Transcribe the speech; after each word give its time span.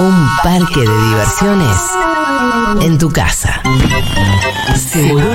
Un 0.00 0.28
parque 0.42 0.80
de 0.80 1.08
diversiones 1.08 1.76
en 2.80 2.98
tu 2.98 3.10
casa. 3.10 3.62
Seguro. 4.76 5.26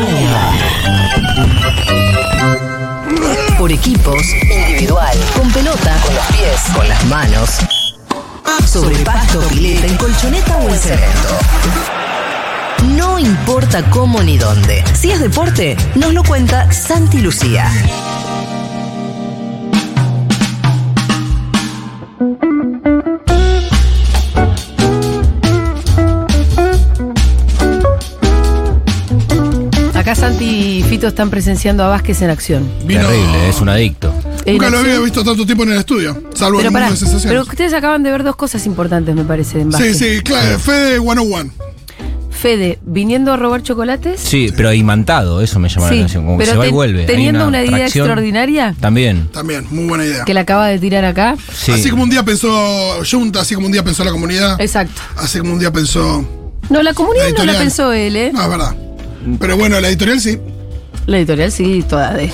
Por 3.57 3.71
equipos, 3.71 4.21
individual, 4.43 5.17
con 5.35 5.51
pelota, 5.51 5.95
con 6.03 6.15
los 6.15 6.25
pies, 6.27 6.61
con 6.75 6.87
las 6.87 7.05
manos, 7.05 7.49
sobre 8.65 8.97
pasto, 8.97 9.39
pileta, 9.49 9.87
en 9.87 9.97
colchoneta 9.97 10.57
o 10.57 10.69
en 10.69 10.77
cemento. 10.77 11.39
No 12.95 13.17
importa 13.19 13.89
cómo 13.89 14.21
ni 14.21 14.37
dónde. 14.37 14.83
Si 14.93 15.11
es 15.11 15.19
deporte, 15.19 15.75
nos 15.95 16.13
lo 16.13 16.23
cuenta 16.23 16.71
Santi 16.71 17.19
Lucía. 17.19 17.71
Santi 30.17 30.45
y 30.79 30.83
Fito 30.83 31.07
están 31.07 31.29
presenciando 31.29 31.83
a 31.83 31.89
Vázquez 31.89 32.21
en 32.23 32.29
acción. 32.31 32.67
Vino- 32.85 33.01
Terrible, 33.07 33.49
es 33.49 33.61
un 33.61 33.69
adicto. 33.69 34.11
En 34.45 34.53
Nunca 34.55 34.69
lo 34.71 34.79
había 34.79 34.99
visto 34.99 35.23
tanto 35.23 35.45
tiempo 35.45 35.63
en 35.63 35.73
el 35.73 35.77
estudio, 35.79 36.13
salvo 36.33 36.57
Pero 36.57 36.59
en 36.61 36.65
el 36.67 36.73
pará, 36.73 36.85
mundo 36.87 36.99
de 36.99 37.05
pero 37.05 37.11
sensaciones. 37.19 37.47
ustedes 37.49 37.73
acaban 37.73 38.01
de 38.01 38.11
ver 38.11 38.23
dos 38.23 38.35
cosas 38.35 38.65
importantes, 38.65 39.13
me 39.13 39.23
parece, 39.25 39.61
en 39.61 39.71
Sí, 39.71 39.77
Vázquez. 39.77 39.97
sí, 39.97 40.21
claro, 40.23 40.57
Fede 40.59 40.99
101. 40.99 41.51
Fede, 42.31 42.79
viniendo 42.83 43.31
a 43.33 43.37
robar 43.37 43.61
chocolates. 43.61 44.19
Sí, 44.19 44.51
pero 44.55 44.71
imantado, 44.73 45.41
eso 45.41 45.59
me 45.59 45.69
llama 45.69 45.89
Sí, 45.89 45.95
la 45.95 46.01
atención. 46.01 46.25
Como 46.25 46.37
que 46.37 46.43
pero 46.45 46.51
se 46.53 46.57
va 46.57 46.65
y 46.65 46.67
ten- 46.69 46.75
vuelve. 46.75 46.99
Hay 47.01 47.05
teniendo 47.05 47.47
una, 47.47 47.63
idea 47.63 47.77
tracción. 47.77 48.05
extraordinaria 48.05 48.75
También. 48.79 49.27
También, 49.31 49.65
muy 49.69 49.85
buena 49.85 50.05
idea. 50.05 50.23
que 50.25 50.33
la 50.33 50.41
acaba 50.41 50.67
de 50.67 50.79
tirar 50.79 51.05
acá. 51.05 51.35
Sí. 51.53 51.71
Así 51.73 51.89
como 51.91 52.03
un 52.03 52.09
día 52.09 52.23
pensó 52.23 52.49
Junta, 53.09 53.41
así 53.41 53.53
como 53.55 53.67
un 53.67 53.71
día 53.73 53.83
pensó 53.83 54.03
la 54.03 54.11
comunidad, 54.11 54.59
Exacto. 54.61 54.99
así 55.17 55.39
como 55.39 55.53
un 55.53 55.59
día 55.59 55.71
pensó. 55.71 56.27
No, 56.69 56.81
la 56.83 56.93
comunidad 56.93 57.25
La 57.25 57.29
no 57.29 57.35
la 57.37 57.43
editorial. 57.43 57.63
pensó 57.63 57.93
él, 57.93 58.15
¿eh? 58.15 58.31
No, 58.33 58.41
es 58.43 58.49
verdad. 58.49 58.75
Pero 59.39 59.57
bueno, 59.57 59.79
la 59.79 59.89
editorial 59.89 60.21
sí. 60.21 60.37
La 61.05 61.17
editorial 61.17 61.51
sí, 61.51 61.83
toda 61.87 62.13
de. 62.13 62.31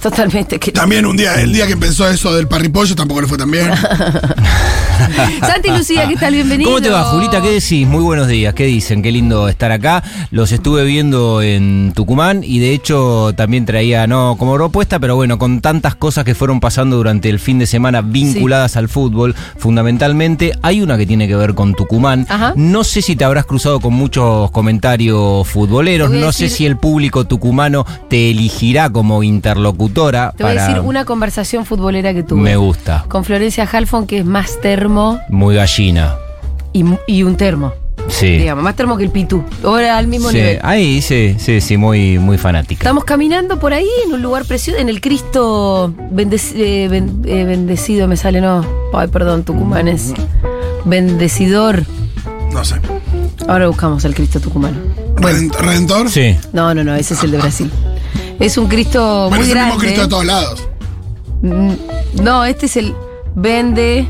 Totalmente. 0.02 0.58
Que... 0.58 0.72
También 0.72 1.06
un 1.06 1.16
día, 1.16 1.34
el 1.40 1.52
día 1.52 1.66
que 1.66 1.76
pensó 1.76 2.08
eso 2.08 2.34
del 2.34 2.48
parripollo 2.48 2.94
tampoco 2.94 3.20
le 3.20 3.26
fue 3.26 3.38
tan 3.38 3.50
bien. 3.50 3.70
Santi 5.40 5.70
Lucía, 5.76 6.06
¿qué 6.08 6.16
tal? 6.16 6.34
Bienvenido. 6.34 6.70
¿Cómo 6.70 6.82
te 6.82 6.90
va, 6.90 7.04
Julita? 7.04 7.40
¿Qué 7.40 7.50
decís? 7.50 7.86
Muy 7.86 8.02
buenos 8.02 8.28
días. 8.28 8.54
¿Qué 8.54 8.64
dicen? 8.64 9.02
Qué 9.02 9.12
lindo 9.12 9.48
estar 9.48 9.72
acá. 9.72 10.02
Los 10.30 10.52
estuve 10.52 10.84
viendo 10.84 11.42
en 11.42 11.92
Tucumán 11.94 12.42
y 12.44 12.58
de 12.58 12.72
hecho 12.72 13.32
también 13.36 13.64
traía, 13.64 14.06
no 14.06 14.36
como 14.38 14.54
propuesta, 14.54 14.98
pero 14.98 15.16
bueno, 15.16 15.38
con 15.38 15.60
tantas 15.60 15.94
cosas 15.94 16.24
que 16.24 16.34
fueron 16.34 16.60
pasando 16.60 16.96
durante 16.96 17.28
el 17.28 17.38
fin 17.38 17.58
de 17.58 17.66
semana 17.66 18.02
vinculadas 18.02 18.76
al 18.76 18.88
fútbol, 18.88 19.34
fundamentalmente, 19.56 20.52
hay 20.62 20.82
una 20.82 20.98
que 20.98 21.06
tiene 21.06 21.28
que 21.28 21.36
ver 21.36 21.54
con 21.54 21.74
Tucumán. 21.74 22.26
Ajá. 22.28 22.52
No 22.56 22.84
sé 22.84 23.02
si 23.02 23.16
te 23.16 23.24
habrás 23.24 23.46
cruzado 23.46 23.80
con 23.80 23.94
muchos 23.94 24.50
comentarios 24.50 25.46
futboleros, 25.48 26.10
no 26.10 26.32
sé 26.32 26.48
si 26.48 26.66
el 26.66 26.76
público 26.76 27.24
tucumano 27.24 27.86
te 28.08 28.30
elegirá 28.30 28.90
como 28.90 29.20
Te 30.36 30.42
voy 30.44 30.56
a 30.56 30.66
decir 30.66 30.80
una 30.80 31.04
conversación 31.04 31.66
futbolera 31.66 32.12
que 32.14 32.22
tuve. 32.22 32.40
Me 32.40 32.56
gusta. 32.56 33.04
Con 33.08 33.24
Florencia 33.24 33.68
Halfon, 33.70 34.06
que 34.06 34.18
es 34.18 34.24
más 34.24 34.60
termo 34.60 35.18
Muy 35.28 35.54
gallina. 35.56 36.14
y, 36.72 36.84
y 37.06 37.22
un 37.22 37.36
termo. 37.36 37.72
Sí. 38.08 38.38
Digamos, 38.38 38.64
más 38.64 38.74
termo 38.74 38.96
que 38.96 39.04
el 39.04 39.10
pitú. 39.10 39.44
Ahora 39.62 39.96
al 39.98 40.06
mismo 40.08 40.30
Sí, 40.30 40.36
nivel. 40.38 40.58
ahí 40.62 41.00
sí, 41.02 41.36
sí, 41.38 41.60
sí, 41.60 41.76
muy, 41.76 42.18
muy 42.18 42.38
fanática. 42.38 42.80
Estamos 42.82 43.04
caminando 43.04 43.58
por 43.60 43.72
ahí 43.72 43.86
en 44.06 44.14
un 44.14 44.22
lugar 44.22 44.44
precioso, 44.46 44.80
en 44.80 44.88
el 44.88 45.00
Cristo 45.00 45.92
bendec- 46.12 46.54
eh, 46.56 46.88
ben- 46.88 47.22
eh, 47.26 47.44
bendecido, 47.44 48.08
me 48.08 48.16
sale, 48.16 48.40
no. 48.40 48.64
Ay, 48.94 49.08
perdón, 49.08 49.44
tucumanes. 49.44 50.12
Bendecidor. 50.84 51.84
No 52.52 52.64
sé. 52.64 52.76
Ahora 53.46 53.68
buscamos 53.68 54.04
el 54.04 54.14
Cristo 54.14 54.40
tucumano. 54.40 54.78
Redent- 55.16 55.54
Redentor. 55.56 56.10
Sí. 56.10 56.36
No, 56.52 56.74
no, 56.74 56.82
no, 56.82 56.94
ese 56.94 57.14
es 57.14 57.22
el 57.22 57.30
de 57.32 57.38
Brasil. 57.38 57.70
Es 58.40 58.56
un 58.58 58.66
Cristo 58.68 59.28
Bueno, 59.28 59.44
muy 59.44 59.50
es 59.52 59.56
el 59.56 59.64
mismo. 59.64 59.78
Cristo 59.80 60.00
de 60.02 60.08
todos 60.08 60.24
lados. 60.24 60.68
Mm, 61.42 61.72
No, 62.22 62.44
este 62.44 62.66
es 62.66 62.76
el 62.76 62.94
Vende. 63.34 64.06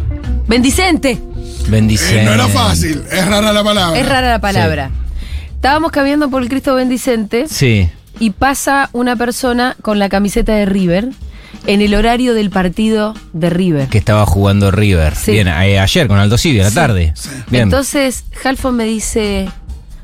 Bendicente. 0.48 1.20
Bendice. 1.68 2.20
Eh, 2.22 2.24
no 2.24 2.32
era 2.32 2.48
fácil, 2.48 3.02
es 3.10 3.26
rara 3.26 3.52
la 3.52 3.62
palabra. 3.62 3.98
Es 4.00 4.08
rara 4.08 4.28
la 4.30 4.40
palabra. 4.40 4.90
Estábamos 5.54 5.92
caminando 5.92 6.30
por 6.30 6.42
el 6.42 6.48
Cristo 6.48 6.74
Bendicente 6.74 7.46
Sí. 7.48 7.88
y 8.18 8.30
pasa 8.30 8.88
una 8.92 9.14
persona 9.16 9.76
con 9.82 9.98
la 9.98 10.08
camiseta 10.08 10.52
de 10.54 10.64
River 10.64 11.08
en 11.66 11.82
el 11.82 11.94
horario 11.94 12.32
del 12.34 12.48
partido 12.50 13.14
de 13.34 13.50
River. 13.50 13.88
Que 13.88 13.98
estaba 13.98 14.24
jugando 14.26 14.70
River. 14.70 15.14
Sí. 15.14 15.32
Bien, 15.32 15.48
ayer 15.48 16.08
con 16.08 16.18
Aldo 16.18 16.38
Civi 16.38 16.60
a 16.60 16.64
la 16.64 16.70
Sí. 16.70 16.74
tarde. 16.74 17.14
Bien. 17.50 17.64
Entonces, 17.64 18.24
Halfon 18.42 18.74
me 18.76 18.84
dice. 18.84 19.48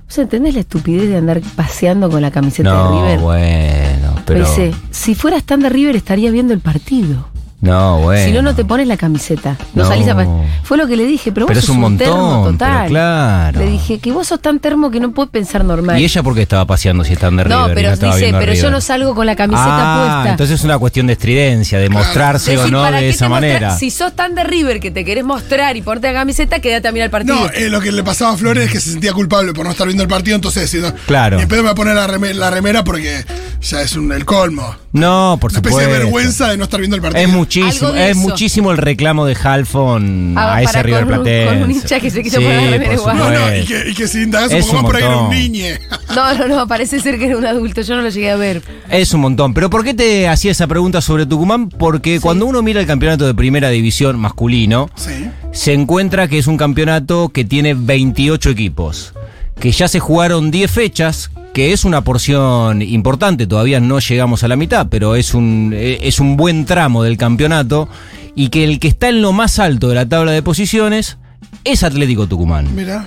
¿Vos 0.08 0.18
entendés 0.18 0.54
la 0.54 0.60
estupidez 0.60 1.08
de 1.08 1.16
andar 1.16 1.40
paseando 1.56 2.08
con 2.08 2.22
la 2.22 2.30
camiseta 2.30 2.68
de 2.70 2.76
no, 2.76 3.02
River? 3.02 3.18
bueno, 3.18 4.14
Dice, 4.34 4.74
si 4.90 5.14
fueras 5.14 5.44
tan 5.44 5.60
de 5.60 5.68
River 5.68 5.96
estarías 5.96 6.32
viendo 6.32 6.52
el 6.52 6.60
partido. 6.60 7.28
No, 7.60 8.00
bueno. 8.00 8.24
Si 8.26 8.32
no, 8.32 8.42
no 8.42 8.54
te 8.54 8.64
pones 8.64 8.86
la 8.86 8.96
camiseta. 8.96 9.56
No, 9.74 9.82
No. 9.82 9.88
salís 9.88 10.06
a 10.08 10.16
Fue 10.62 10.76
lo 10.76 10.86
que 10.86 10.94
le 10.96 11.04
dije, 11.06 11.32
pero 11.32 11.46
vos 11.46 11.56
es 11.56 11.64
sos 11.64 11.74
un 11.74 11.80
montón, 11.80 12.06
termo 12.06 12.40
pero 12.44 12.52
total. 12.52 12.88
claro. 12.88 13.60
Le 13.60 13.66
dije 13.70 13.98
que 13.98 14.12
vos 14.12 14.26
sos 14.26 14.40
tan 14.40 14.60
termo 14.60 14.90
que 14.90 15.00
no 15.00 15.12
puedes 15.12 15.30
pensar 15.30 15.64
normal. 15.64 15.98
¿Y 15.98 16.04
ella 16.04 16.22
por 16.22 16.34
qué 16.34 16.42
estaba 16.42 16.66
paseando 16.66 17.02
si 17.02 17.14
están 17.14 17.36
de 17.36 17.44
River? 17.44 17.58
no, 17.58 17.74
pero 17.74 17.90
estaba 17.92 18.16
dice, 18.16 18.32
pero 18.38 18.52
yo 18.52 18.70
no 18.70 18.80
salgo 18.80 19.14
con 19.14 19.24
la 19.26 19.34
camiseta 19.36 19.66
ah, 19.68 20.04
puesta. 20.16 20.30
entonces 20.32 20.58
es 20.60 20.64
una 20.64 20.78
cuestión 20.78 21.06
de 21.06 21.14
estridencia, 21.14 21.78
de 21.78 21.88
mostrarse 21.88 22.52
Decir, 22.52 22.66
o 22.66 22.70
no 22.70 22.82
¿para 22.82 23.00
de 23.00 23.08
esa 23.08 23.28
manera. 23.28 23.76
Si 23.76 23.90
sos 23.90 24.14
tan 24.14 24.34
de 24.34 24.44
River 24.44 24.78
que 24.78 24.90
te 24.90 25.04
querés 25.04 25.24
mostrar 25.24 25.76
y 25.76 25.82
ponerte 25.82 26.08
la 26.08 26.20
camiseta, 26.20 26.58
quédate 26.60 26.88
a 26.88 26.92
mirar 26.92 27.06
el 27.06 27.10
partido. 27.10 27.36
No, 27.36 27.50
eh, 27.52 27.68
lo 27.70 27.80
que 27.80 27.90
le 27.90 28.02
pasaba 28.04 28.34
a 28.34 28.36
Flores 28.36 28.66
es 28.66 28.72
que 28.72 28.80
se 28.80 28.90
sentía 28.90 29.12
culpable 29.14 29.52
por 29.54 29.64
no 29.64 29.70
estar 29.72 29.86
viendo 29.86 30.02
el 30.02 30.08
partido, 30.08 30.36
entonces 30.36 30.68
si 30.70 30.78
no, 30.78 30.92
Claro. 31.06 31.40
Y 31.40 31.46
me 31.46 31.60
voy 31.60 31.70
a 31.70 31.74
poner 31.74 31.94
la, 31.94 32.06
reme- 32.06 32.34
la 32.34 32.50
remera 32.50 32.84
porque 32.84 33.24
ya 33.62 33.80
es 33.80 33.96
un, 33.96 34.12
el 34.12 34.24
colmo. 34.26 34.74
No, 34.92 35.36
por 35.40 35.50
Una 35.50 35.58
especie 35.58 35.78
supuesto. 35.80 35.92
de 35.92 35.98
vergüenza 36.04 36.48
de 36.48 36.56
no 36.56 36.64
estar 36.64 36.80
viendo 36.80 36.96
el 36.96 37.02
partido. 37.02 37.22
Es 37.22 37.28
muchísimo, 37.46 37.90
es 37.94 38.10
eso. 38.10 38.20
muchísimo 38.20 38.70
el 38.72 38.78
reclamo 38.78 39.24
de 39.26 39.36
Halfon 39.42 40.34
Ah, 40.36 40.56
a 40.56 40.62
ese 40.62 40.82
River 40.82 41.00
con 41.04 41.08
Platense. 41.22 41.46
con 41.54 41.62
un 41.64 41.70
hincha 41.70 42.00
que 42.00 42.10
se 42.10 42.22
quiso 42.22 42.38
Sí, 42.38 42.44
poner 42.44 42.80
la 42.86 42.94
igual. 42.94 43.16
No, 43.18 43.30
no, 43.30 43.34
y 43.34 43.60
supuesto. 43.62 43.66
que, 43.84 43.90
y 43.90 43.94
que 43.94 44.08
si 44.08 44.22
indagas 44.22 44.50
un 44.52 44.56
Es 44.58 44.66
poco 44.66 44.76
un 44.78 44.82
más 44.82 44.86
por 44.90 44.96
ahí 44.96 45.02
era 45.02 45.16
un 45.16 45.22
montón. 45.24 45.38
niñe. 45.42 45.78
No, 46.14 46.34
no, 46.34 46.48
no, 46.48 46.66
parece 46.68 47.00
ser 47.00 47.18
que 47.18 47.26
era 47.26 47.36
un 47.36 47.46
adulto, 47.46 47.80
yo 47.82 47.96
no 47.96 48.02
lo 48.02 48.08
llegué 48.08 48.30
a 48.30 48.36
ver. 48.36 48.62
Es 48.90 49.12
un 49.14 49.20
montón. 49.20 49.54
Pero 49.54 49.70
¿por 49.70 49.84
qué 49.84 49.94
te 49.94 50.28
hacía 50.28 50.50
esa 50.52 50.66
pregunta 50.66 51.00
sobre 51.00 51.26
Tucumán? 51.26 51.68
Porque 51.68 52.20
cuando 52.20 52.46
uno 52.46 52.62
mira 52.62 52.80
el 52.80 52.86
campeonato 52.86 53.26
de 53.26 53.34
primera 53.34 53.68
división 53.70 54.18
masculino, 54.18 54.90
Sí. 54.96 55.28
se 55.52 55.72
encuentra 55.72 56.28
que 56.28 56.38
es 56.38 56.46
un 56.46 56.56
campeonato 56.56 57.28
que 57.30 57.44
tiene 57.44 57.74
28 57.74 58.50
equipos, 58.50 59.12
que 59.58 59.72
ya 59.72 59.88
se 59.88 60.00
jugaron 60.00 60.50
10 60.50 60.70
fechas, 60.70 61.30
que 61.54 61.72
es 61.72 61.84
una 61.84 62.02
porción 62.02 62.82
importante, 62.82 63.46
todavía 63.46 63.80
no 63.80 63.98
llegamos 63.98 64.44
a 64.44 64.48
la 64.48 64.56
mitad, 64.56 64.88
pero 64.90 65.16
es 65.16 65.34
un, 65.34 65.72
eh, 65.74 65.98
es 66.02 66.20
un 66.20 66.36
buen 66.36 66.66
tramo 66.66 67.02
del 67.02 67.16
campeonato, 67.16 67.88
y 68.34 68.50
que 68.50 68.64
el 68.64 68.78
que 68.78 68.88
está 68.88 69.08
en 69.08 69.22
lo 69.22 69.32
más 69.32 69.58
alto 69.58 69.88
de 69.88 69.94
la 69.94 70.06
tabla 70.06 70.32
de 70.32 70.42
posiciones 70.42 71.16
es 71.64 71.82
Atlético 71.82 72.26
Tucumán. 72.26 72.74
Mira. 72.74 73.06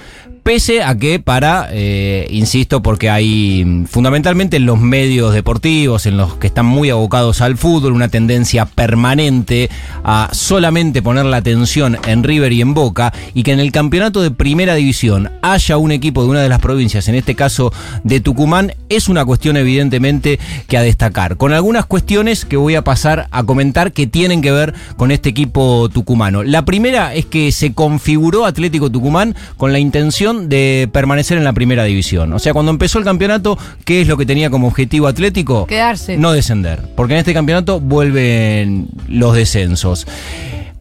Pese 0.50 0.82
a 0.82 0.98
que 0.98 1.20
para, 1.20 1.68
eh, 1.72 2.26
insisto, 2.32 2.82
porque 2.82 3.12
hay 3.12 3.64
mm, 3.64 3.86
fundamentalmente 3.86 4.58
en 4.58 4.66
los 4.66 4.80
medios 4.80 5.32
deportivos, 5.32 6.08
en 6.08 6.18
los 6.18 6.38
que 6.38 6.48
están 6.48 6.66
muy 6.66 6.90
abocados 6.90 7.42
al 7.42 7.56
fútbol, 7.56 7.94
una 7.94 8.08
tendencia 8.08 8.66
permanente 8.66 9.70
a 10.04 10.30
solamente 10.32 11.04
poner 11.04 11.26
la 11.26 11.38
atención 11.38 12.00
en 12.08 12.24
River 12.24 12.52
y 12.52 12.62
en 12.62 12.74
Boca, 12.74 13.14
y 13.36 13.44
que 13.44 13.52
en 13.52 13.60
el 13.60 13.72
campeonato 13.72 14.24
de 14.24 14.32
primera 14.32 14.74
división 14.74 15.30
haya 15.44 15.78
un 15.78 15.92
equipo 15.92 16.24
de 16.24 16.30
una 16.30 16.42
de 16.42 16.50
las 16.50 16.62
provincias, 16.62 17.08
en 17.10 17.14
este 17.14 17.36
caso 17.36 17.72
de 18.04 18.20
Tucumán, 18.20 18.74
es 18.90 19.08
una 19.08 19.26
cuestión 19.26 19.56
evidentemente 19.56 20.40
que 20.68 20.78
a 20.78 20.82
destacar. 20.82 21.38
Con 21.38 21.54
algunas 21.54 21.86
cuestiones 21.86 22.46
que 22.46 22.58
voy 22.58 22.74
a 22.74 22.84
pasar 22.84 23.28
a 23.30 23.44
comentar 23.44 23.92
que 23.92 24.08
tienen 24.08 24.42
que 24.42 24.52
ver 24.52 24.74
con 24.98 25.12
este 25.12 25.30
equipo 25.30 25.90
tucumano. 25.90 26.42
La 26.42 26.66
primera 26.66 27.14
es 27.14 27.28
que 27.28 27.52
se 27.52 27.76
configuró 27.76 28.48
Atlético 28.48 28.90
Tucumán 28.90 29.36
con 29.56 29.72
la 29.72 29.78
intención 29.78 30.39
de 30.48 30.90
permanecer 30.92 31.38
en 31.38 31.44
la 31.44 31.54
primera 31.54 31.84
división. 31.84 32.32
O 32.34 32.40
sea, 32.40 32.54
cuando 32.54 32.72
empezó 32.72 33.00
el 33.00 33.06
campeonato, 33.06 33.58
¿qué 33.84 34.02
es 34.02 34.08
lo 34.08 34.18
que 34.18 34.26
tenía 34.26 34.50
como 34.50 34.68
objetivo 34.68 35.08
Atlético? 35.08 35.66
Quedarse. 35.66 36.18
No 36.18 36.32
descender. 36.32 36.82
Porque 36.96 37.14
en 37.14 37.20
este 37.20 37.34
campeonato 37.34 37.80
vuelven 37.80 38.88
los 39.08 39.36
descensos. 39.36 40.08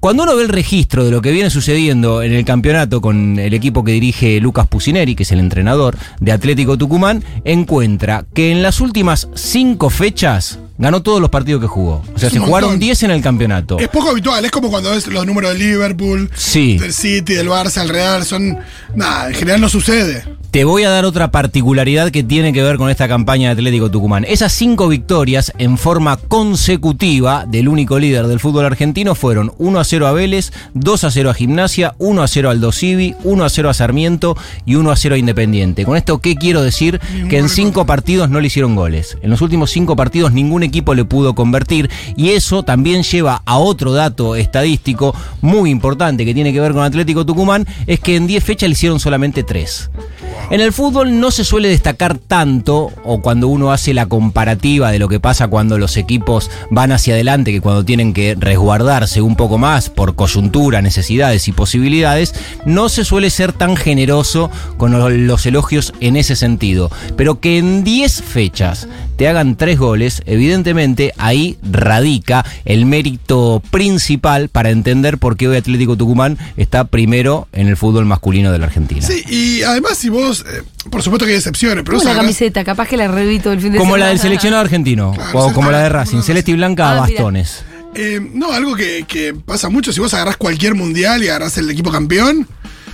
Cuando 0.01 0.23
uno 0.23 0.37
ve 0.37 0.43
el 0.43 0.49
registro 0.49 1.05
de 1.05 1.11
lo 1.11 1.21
que 1.21 1.33
viene 1.33 1.51
sucediendo 1.51 2.23
en 2.23 2.33
el 2.33 2.45
campeonato 2.45 3.01
con 3.01 3.39
el 3.41 3.53
equipo 3.53 3.83
que 3.83 3.91
dirige 3.91 4.41
Lucas 4.41 4.69
Pusineri, 4.69 5.17
que 5.17 5.25
es 5.25 5.33
el 5.33 5.41
entrenador 5.41 5.97
de 6.21 6.31
Atlético 6.31 6.79
Tucumán, 6.79 7.25
encuentra 7.45 8.25
que 8.33 8.53
en 8.53 8.63
las 8.63 8.81
últimas 8.81 9.29
cinco 9.35 9.91
fechas 9.91 10.61
ganó 10.79 11.03
todos 11.03 11.21
los 11.21 11.29
partidos 11.31 11.61
que 11.61 11.67
jugó. 11.67 12.03
O 12.15 12.19
sea, 12.19 12.29
Es 12.29 12.33
se 12.33 12.39
jugaron 12.41 12.71
montón. 12.71 12.81
10 12.81 13.03
en 13.03 13.11
el 13.11 13.21
campeonato. 13.23 13.79
Es 13.79 13.89
poco 13.89 14.11
habitual, 14.11 14.45
es 14.45 14.51
como 14.51 14.71
cuando 14.71 14.91
ves 14.91 15.07
los 15.09 15.27
números 15.27 15.51
del 15.51 15.59
Liverpool, 15.59 16.31
Sí. 16.35 16.79
del 16.79 16.93
City, 16.93 17.35
del 17.35 17.49
Barça, 17.49 17.81
del 17.81 17.89
Real, 17.91 18.25
son. 18.25 18.59
Nada, 18.95 19.29
en 19.29 19.35
general 19.35 19.61
no 19.61 19.69
sucede. 19.69 20.25
Te 20.51 20.65
voy 20.65 20.85
a 20.85 20.89
dar 20.91 21.05
otra 21.05 21.31
particularidad 21.31 22.11
que 22.11 22.23
tiene 22.23 22.55
que 22.55 22.63
ver 22.63 22.79
con 22.79 22.89
esta 22.89 23.07
campaña 23.07 23.49
de 23.49 23.53
Atlético 23.53 23.91
Tucumán. 23.91 24.25
Esas 24.27 24.51
cinco 24.53 24.89
victorias 24.89 25.53
en 25.59 25.77
forma 25.77 26.17
consecutiva 26.63 27.45
del 27.47 27.69
único 27.69 27.99
líder 27.99 28.27
del 28.27 28.41
fútbol 28.41 28.65
argentino 28.65 29.15
fueron 29.15 29.53
1 29.59 29.79
a 29.81 29.85
0 29.85 30.07
a 30.07 30.13
Vélez, 30.13 30.53
2 30.75 31.05
a 31.05 31.11
0 31.11 31.31
a 31.31 31.35
Gimnasia, 31.35 31.95
1 31.99 32.23
a 32.23 32.29
0 32.29 32.51
al 32.51 32.61
Dosivi, 32.61 33.15
1 33.25 33.45
a 33.45 33.49
0 33.51 33.69
a 33.71 33.75
Sarmiento 33.75 34.37
y 34.65 34.77
1 34.77 34.91
a 34.91 34.97
0 34.97 35.15
a 35.15 35.19
Independiente. 35.19 35.85
Con 35.85 35.97
esto, 35.97 36.19
¿qué 36.21 36.37
quiero 36.37 36.63
decir? 36.63 37.01
Que 37.29 37.39
en 37.39 37.49
cinco 37.49 37.85
partidos 37.87 38.31
no 38.31 38.41
le 38.41 38.47
hicieron 38.47 38.75
goles. 38.75 39.19
En 39.23 39.31
los 39.31 39.41
últimos 39.43 39.71
cinco 39.71 39.97
partidos 39.97 40.33
ningún 40.33 40.63
equipo 40.69 40.95
le 40.95 41.05
pudo 41.05 41.35
convertir 41.35 41.91
y 42.17 42.31
eso 42.31 42.63
también 42.63 43.03
lleva 43.03 43.43
a 43.45 43.59
otro 43.59 43.93
dato 43.93 44.37
estadístico 44.37 45.15
muy 45.43 45.71
importante 45.71 46.25
que 46.25 46.35
tiene 46.35 46.53
que 46.53 46.61
ver 46.61 46.73
con 46.73 46.83
Atlético 46.85 47.27
Tucumán, 47.27 47.67
es 47.87 48.01
que 48.01 48.17
en 48.17 48.27
10 48.27 48.43
fechas 48.45 48.69
le 48.69 48.73
hicieron 48.73 49.01
solamente 49.01 49.43
3. 49.43 49.91
En 50.51 50.61
el 50.63 50.73
fútbol 50.73 51.21
no 51.21 51.31
se 51.31 51.45
suele 51.45 51.69
destacar 51.69 52.17
tanto, 52.17 52.91
o 53.05 53.21
cuando 53.21 53.49
uno 53.49 53.71
hace 53.71 53.93
la 53.93 54.07
comparativa 54.07 54.91
de 54.91 54.99
lo 54.99 55.09
que 55.09 55.21
pasa 55.21 55.49
cuando 55.49 55.77
los 55.79 55.97
equipos 55.99 56.51
van 56.71 56.91
hacia 56.93 57.15
adelante, 57.15 57.53
que 57.53 57.61
cuando 57.61 57.85
tienen 57.85 58.15
que 58.15 58.35
resguardarse 58.39 59.21
un 59.21 59.37
poco 59.37 59.59
más 59.59 59.91
por 59.91 60.15
coyuntura, 60.15 60.81
necesidades 60.81 61.49
y 61.49 61.53
posibilidades, 61.53 62.35
no 62.65 62.89
se 62.89 63.05
suele 63.05 63.29
ser 63.31 63.53
tan 63.53 63.77
generoso 63.77 64.51
con 64.79 64.93
lo- 64.93 65.11
los 65.11 65.45
elogios 65.45 65.93
en 66.01 66.17
ese 66.17 66.35
sentido. 66.37 66.91
Pero 67.17 67.41
que 67.41 67.59
en 67.59 67.85
10 67.85 68.23
fechas 68.23 68.89
te 69.17 69.29
hagan 69.29 69.57
3 69.57 69.79
goles, 69.79 70.23
evidentemente 70.25 70.58
ahí 71.19 71.57
radica 71.63 72.45
el 72.65 72.87
mérito 72.87 73.63
principal 73.71 74.49
para 74.49 74.71
entender 74.71 75.19
por 75.19 75.37
qué 75.37 75.49
hoy 75.49 75.57
Atlético 75.57 75.97
Tucumán 75.97 76.39
está 76.57 76.85
primero 76.85 77.49
en 77.53 77.69
el 77.69 77.77
fútbol 77.77 78.05
masculino 78.07 78.53
de 78.53 78.59
la 78.59 78.67
Argentina. 78.67 79.07
Sí, 79.07 79.23
y 79.29 79.63
además, 79.63 79.99
si 79.99 80.09
vos. 80.09 80.45
eh, 80.53 80.63
por 80.91 81.03
supuesto 81.03 81.25
que 81.27 81.33
hay 81.33 81.39
excepciones, 81.39 81.85
pero 81.85 81.99
Una 81.99 82.15
camiseta, 82.15 82.65
capaz 82.65 82.89
que 82.89 82.97
la 82.97 83.09
revito 83.09 83.53
el 83.53 83.61
fin 83.61 83.73
de 83.73 83.79
Como 83.79 83.91
semana. 83.93 84.05
la 84.05 84.09
del 84.11 84.19
seleccionado 84.19 84.63
argentino, 84.63 85.13
Claro, 85.15 85.39
o 85.39 85.53
como 85.53 85.71
la 85.71 85.79
de. 85.81 85.89
Racing, 85.89 86.23
celeste 86.23 86.51
y 86.53 86.55
blanca 86.55 86.89
a 86.91 86.97
Ah, 86.97 87.01
bastones. 87.01 87.65
Eh, 87.95 88.21
no, 88.35 88.53
algo 88.53 88.75
que, 88.77 89.05
que 89.09 89.35
pasa 89.35 89.69
mucho, 89.71 89.93
si 89.93 90.01
vos 90.01 90.13
agarrás 90.15 90.37
cualquier 90.37 90.75
mundial 90.75 91.23
y 91.25 91.29
agarrás 91.29 91.57
el 91.59 91.71
equipo 91.71 91.91
campeón, 91.91 92.47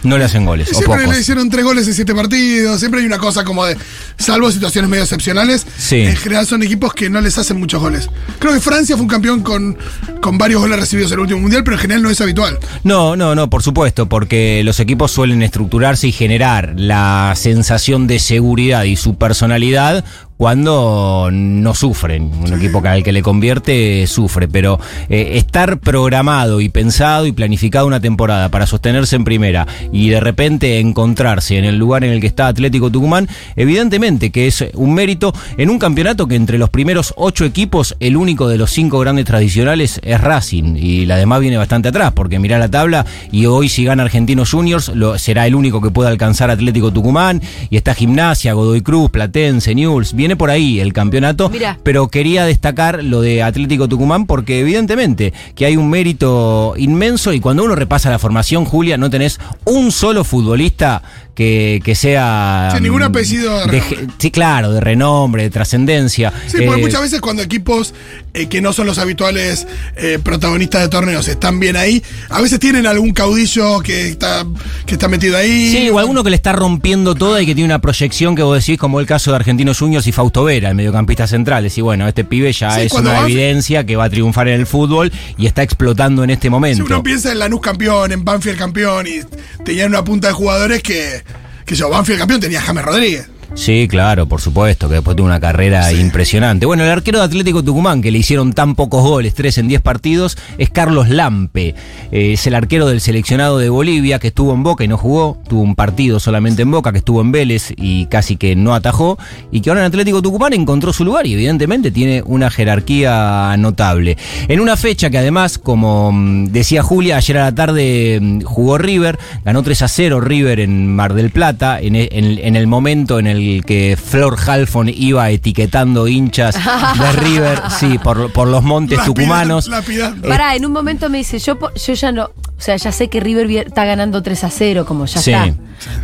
No 0.04 0.16
le 0.18 0.24
hacen 0.24 0.44
goles, 0.44 0.70
o 0.70 0.74
siempre 0.74 1.06
le 1.06 1.18
hicieron 1.18 1.50
tres 1.50 1.64
goles 1.64 1.88
en 1.88 1.94
siete 1.94 2.14
partidos, 2.14 2.78
siempre 2.78 3.00
hay 3.00 3.06
una 3.06 3.18
cosa 3.18 3.42
como 3.44 3.64
de, 3.64 3.76
salvo 4.18 4.50
situaciones 4.52 4.88
medio 4.90 5.02
excepcionales, 5.02 5.66
Sí. 5.78 6.02
en 6.02 6.16
general 6.16 6.46
son 6.46 6.62
equipos 6.62 6.92
que 6.94 7.10
no 7.10 7.20
les 7.20 7.36
hacen 7.38 7.58
muchos 7.58 7.80
goles. 7.80 8.08
Creo 8.38 8.52
que 8.52 8.60
Francia 8.60 8.96
fue 8.96 9.02
un 9.02 9.08
campeón 9.08 9.40
con, 9.42 9.76
con 10.20 10.38
varios 10.38 10.60
goles 10.60 10.78
recibidos 10.78 11.10
en 11.12 11.14
el 11.14 11.20
último 11.22 11.40
mundial, 11.40 11.64
pero 11.64 11.76
en 11.76 11.80
general 11.80 12.02
no 12.02 12.10
es 12.10 12.20
habitual. 12.20 12.58
No, 12.84 13.16
no, 13.16 13.34
no, 13.34 13.50
por 13.50 13.62
supuesto, 13.62 14.08
porque 14.08 14.62
los 14.64 14.78
equipos 14.80 15.10
suelen 15.10 15.42
estructurarse 15.42 16.08
y 16.08 16.12
generar 16.12 16.74
la 16.76 17.32
sensación 17.36 18.06
de 18.06 18.18
seguridad 18.18 18.84
y 18.84 18.96
su 18.96 19.16
personalidad 19.16 20.04
cuando 20.36 21.28
no 21.32 21.74
sufren. 21.74 22.30
Un 22.34 22.52
equipo 22.54 22.82
que 22.82 22.88
al 22.88 23.02
que 23.02 23.12
le 23.12 23.22
convierte 23.22 24.06
sufre, 24.06 24.48
pero 24.48 24.80
eh, 25.08 25.32
estar 25.34 25.78
programado 25.78 26.60
y 26.60 26.68
pensado 26.68 27.26
y 27.26 27.32
planificado 27.32 27.86
una 27.86 28.00
temporada 28.00 28.48
para 28.48 28.66
sostenerse 28.66 29.16
en 29.16 29.24
primera 29.24 29.66
y 29.92 30.08
de 30.08 30.20
repente 30.20 30.80
encontrarse 30.80 31.58
en 31.58 31.64
el 31.64 31.76
lugar 31.76 32.04
en 32.04 32.10
el 32.10 32.20
que 32.20 32.26
está 32.26 32.48
Atlético 32.48 32.90
Tucumán, 32.90 33.28
evidentemente 33.56 34.30
que 34.30 34.46
es 34.46 34.64
un 34.74 34.94
mérito 34.94 35.32
en 35.56 35.70
un 35.70 35.78
campeonato 35.78 36.26
que 36.26 36.36
entre 36.36 36.58
los 36.58 36.70
primeros 36.70 37.14
ocho 37.16 37.44
equipos, 37.44 37.96
el 38.00 38.16
único 38.16 38.48
de 38.48 38.58
los 38.58 38.70
cinco 38.70 38.98
grandes 38.98 39.24
tradicionales 39.24 40.00
es 40.02 40.20
Racing. 40.20 40.76
Y 40.76 41.06
la 41.06 41.16
demás 41.16 41.40
viene 41.40 41.56
bastante 41.56 41.88
atrás, 41.88 42.12
porque 42.12 42.38
mirá 42.38 42.58
la 42.58 42.68
tabla 42.68 43.06
y 43.30 43.46
hoy 43.46 43.68
si 43.68 43.84
gana 43.84 44.02
Argentinos 44.02 44.50
Juniors 44.50 44.88
lo, 44.88 45.18
será 45.18 45.46
el 45.46 45.54
único 45.54 45.80
que 45.80 45.90
pueda 45.90 46.10
alcanzar 46.10 46.50
Atlético 46.50 46.92
Tucumán. 46.92 47.40
Y 47.70 47.76
está 47.76 47.94
Gimnasia, 47.94 48.52
Godoy 48.52 48.82
Cruz, 48.82 49.10
Platense, 49.10 49.74
Newell's, 49.74 50.14
viene 50.14 50.33
por 50.36 50.50
ahí 50.50 50.80
el 50.80 50.92
campeonato, 50.92 51.48
Mirá. 51.48 51.78
pero 51.82 52.08
quería 52.08 52.44
destacar 52.44 53.02
lo 53.02 53.20
de 53.20 53.42
Atlético 53.42 53.88
Tucumán 53.88 54.26
porque 54.26 54.60
evidentemente 54.60 55.32
que 55.54 55.66
hay 55.66 55.76
un 55.76 55.90
mérito 55.90 56.74
inmenso 56.76 57.32
y 57.32 57.40
cuando 57.40 57.64
uno 57.64 57.74
repasa 57.74 58.10
la 58.10 58.18
formación, 58.18 58.64
Julia, 58.64 58.96
no 58.96 59.10
tenés 59.10 59.40
un 59.64 59.92
solo 59.92 60.24
futbolista 60.24 61.02
que, 61.34 61.80
que 61.84 61.94
sea... 61.94 62.70
Sí, 62.74 62.80
ningún 62.80 63.00
mm, 63.00 63.04
apellido 63.04 63.66
de 63.66 63.82
Sí, 64.18 64.30
claro, 64.30 64.72
de 64.72 64.80
renombre, 64.80 65.42
de 65.44 65.50
trascendencia. 65.50 66.32
Sí, 66.46 66.58
porque 66.64 66.80
Eh, 66.80 66.84
muchas 66.84 67.00
veces 67.00 67.20
cuando 67.20 67.42
equipos 67.42 67.92
eh, 68.34 68.46
que 68.46 68.60
no 68.60 68.72
son 68.72 68.86
los 68.86 68.98
habituales 68.98 69.66
eh, 69.96 70.18
protagonistas 70.22 70.82
de 70.82 70.88
torneos 70.88 71.26
están 71.28 71.58
bien 71.60 71.76
ahí, 71.76 72.02
a 72.30 72.40
veces 72.40 72.60
tienen 72.60 72.86
algún 72.86 73.12
caudillo 73.12 73.80
que 73.80 74.08
está, 74.08 74.46
que 74.86 74.94
está 74.94 75.08
metido 75.08 75.36
ahí. 75.36 75.70
Sí, 75.72 75.90
o 75.90 75.98
alguno 75.98 76.22
que 76.22 76.30
le 76.30 76.36
está 76.36 76.52
rompiendo 76.52 77.14
toda 77.14 77.42
y 77.42 77.46
que 77.46 77.54
tiene 77.54 77.66
una 77.66 77.80
proyección 77.80 78.36
que 78.36 78.42
vos 78.42 78.58
decís, 78.58 78.78
como 78.78 79.00
el 79.00 79.06
caso 79.06 79.30
de 79.32 79.36
Argentinos 79.36 79.78
Juniors 79.78 80.06
y 80.06 80.12
Fausto 80.12 80.44
Vera, 80.44 80.68
el 80.68 80.74
mediocampista 80.76 81.26
central. 81.26 81.64
Decís, 81.64 81.82
bueno, 81.82 82.06
este 82.06 82.24
pibe 82.24 82.52
ya 82.52 82.70
Sí, 82.76 82.82
es 82.82 82.92
una 82.92 83.12
vas- 83.12 83.24
evidencia 83.24 83.84
que 83.84 83.96
va 83.96 84.04
a 84.04 84.10
triunfar 84.10 84.48
en 84.48 84.60
el 84.60 84.66
fútbol 84.66 85.10
y 85.36 85.46
está 85.46 85.62
explotando 85.62 86.22
en 86.22 86.30
este 86.30 86.46
Si 86.46 86.50
momento. 86.50 86.84
uno 86.84 87.02
piensa 87.02 87.32
en 87.32 87.40
Lanús 87.40 87.60
campeón, 87.60 88.12
en 88.12 88.24
Banfield 88.24 88.58
campeón, 88.58 89.06
y 89.06 89.20
tenían 89.64 89.88
una 89.88 90.04
punta 90.04 90.28
de 90.28 90.34
jugadores 90.34 90.82
que, 90.82 91.23
que 91.64 91.74
yo, 91.74 91.88
Banfield 91.88 92.20
campeón 92.20 92.40
tenía 92.40 92.60
James 92.60 92.84
Rodríguez. 92.84 93.28
Sí, 93.54 93.86
claro, 93.88 94.26
por 94.26 94.40
supuesto, 94.40 94.88
que 94.88 94.94
después 94.96 95.16
tuvo 95.16 95.26
una 95.26 95.40
carrera 95.40 95.92
impresionante. 95.92 96.66
Bueno, 96.66 96.84
el 96.84 96.90
arquero 96.90 97.18
de 97.18 97.24
Atlético 97.26 97.62
Tucumán, 97.62 98.02
que 98.02 98.10
le 98.10 98.18
hicieron 98.18 98.52
tan 98.52 98.74
pocos 98.74 99.02
goles, 99.02 99.34
tres 99.34 99.58
en 99.58 99.68
diez 99.68 99.80
partidos, 99.80 100.36
es 100.58 100.70
Carlos 100.70 101.08
Lampe. 101.08 101.74
Eh, 102.10 102.32
es 102.32 102.46
el 102.46 102.54
arquero 102.54 102.86
del 102.88 103.00
seleccionado 103.00 103.58
de 103.58 103.68
Bolivia, 103.68 104.18
que 104.18 104.28
estuvo 104.28 104.52
en 104.54 104.62
Boca 104.62 104.84
y 104.84 104.88
no 104.88 104.96
jugó. 104.98 105.38
Tuvo 105.48 105.62
un 105.62 105.74
partido 105.74 106.18
solamente 106.20 106.62
en 106.62 106.70
Boca, 106.70 106.90
que 106.92 106.98
estuvo 106.98 107.20
en 107.20 107.30
Vélez 107.32 107.72
y 107.76 108.06
casi 108.06 108.36
que 108.36 108.56
no 108.56 108.74
atajó. 108.74 109.18
Y 109.52 109.60
que 109.60 109.70
ahora 109.70 109.82
en 109.82 109.86
Atlético 109.86 110.22
Tucumán 110.22 110.52
encontró 110.52 110.92
su 110.92 111.04
lugar 111.04 111.26
y 111.26 111.34
evidentemente 111.34 111.90
tiene 111.90 112.22
una 112.26 112.50
jerarquía 112.50 113.54
notable. 113.58 114.16
En 114.48 114.60
una 114.60 114.76
fecha 114.76 115.10
que 115.10 115.18
además, 115.18 115.58
como 115.58 116.12
mm, 116.12 116.46
decía 116.46 116.82
Julia, 116.82 117.16
ayer 117.16 117.38
a 117.38 117.44
la 117.44 117.54
tarde 117.54 118.18
mm, 118.20 118.40
jugó 118.42 118.78
River, 118.78 119.18
ganó 119.44 119.62
3 119.62 119.82
a 119.82 119.88
0 119.88 120.20
River 120.20 120.60
en 120.60 120.94
Mar 120.94 121.14
del 121.14 121.30
Plata, 121.30 121.80
en, 121.80 121.96
e- 121.96 122.08
en- 122.12 122.38
en 122.38 122.56
el 122.56 122.66
momento 122.66 123.18
en 123.18 123.26
el 123.26 123.33
que 123.66 123.96
Flor 124.02 124.36
Halfon 124.46 124.88
iba 124.88 125.28
etiquetando 125.30 126.08
hinchas 126.08 126.54
de 126.56 127.12
River, 127.20 127.60
sí, 127.78 127.98
por, 127.98 128.30
por 128.32 128.48
los 128.48 128.62
montes 128.62 128.98
Lapida- 128.98 129.06
tucumanos. 129.06 129.68
lapidando. 129.68 130.28
Pará, 130.28 130.54
en 130.56 130.64
un 130.66 130.72
momento 130.72 131.08
me 131.10 131.18
dice, 131.18 131.38
yo, 131.38 131.58
yo 131.74 131.94
ya 131.94 132.12
no, 132.12 132.30
o 132.56 132.60
sea, 132.60 132.76
ya 132.76 132.92
sé 132.92 133.08
que 133.08 133.20
River 133.20 133.50
está 133.66 133.84
ganando 133.84 134.22
3 134.22 134.44
a 134.44 134.50
0, 134.50 134.84
como 134.86 135.06
ya 135.06 135.20
Sí. 135.20 135.32
está. 135.32 135.54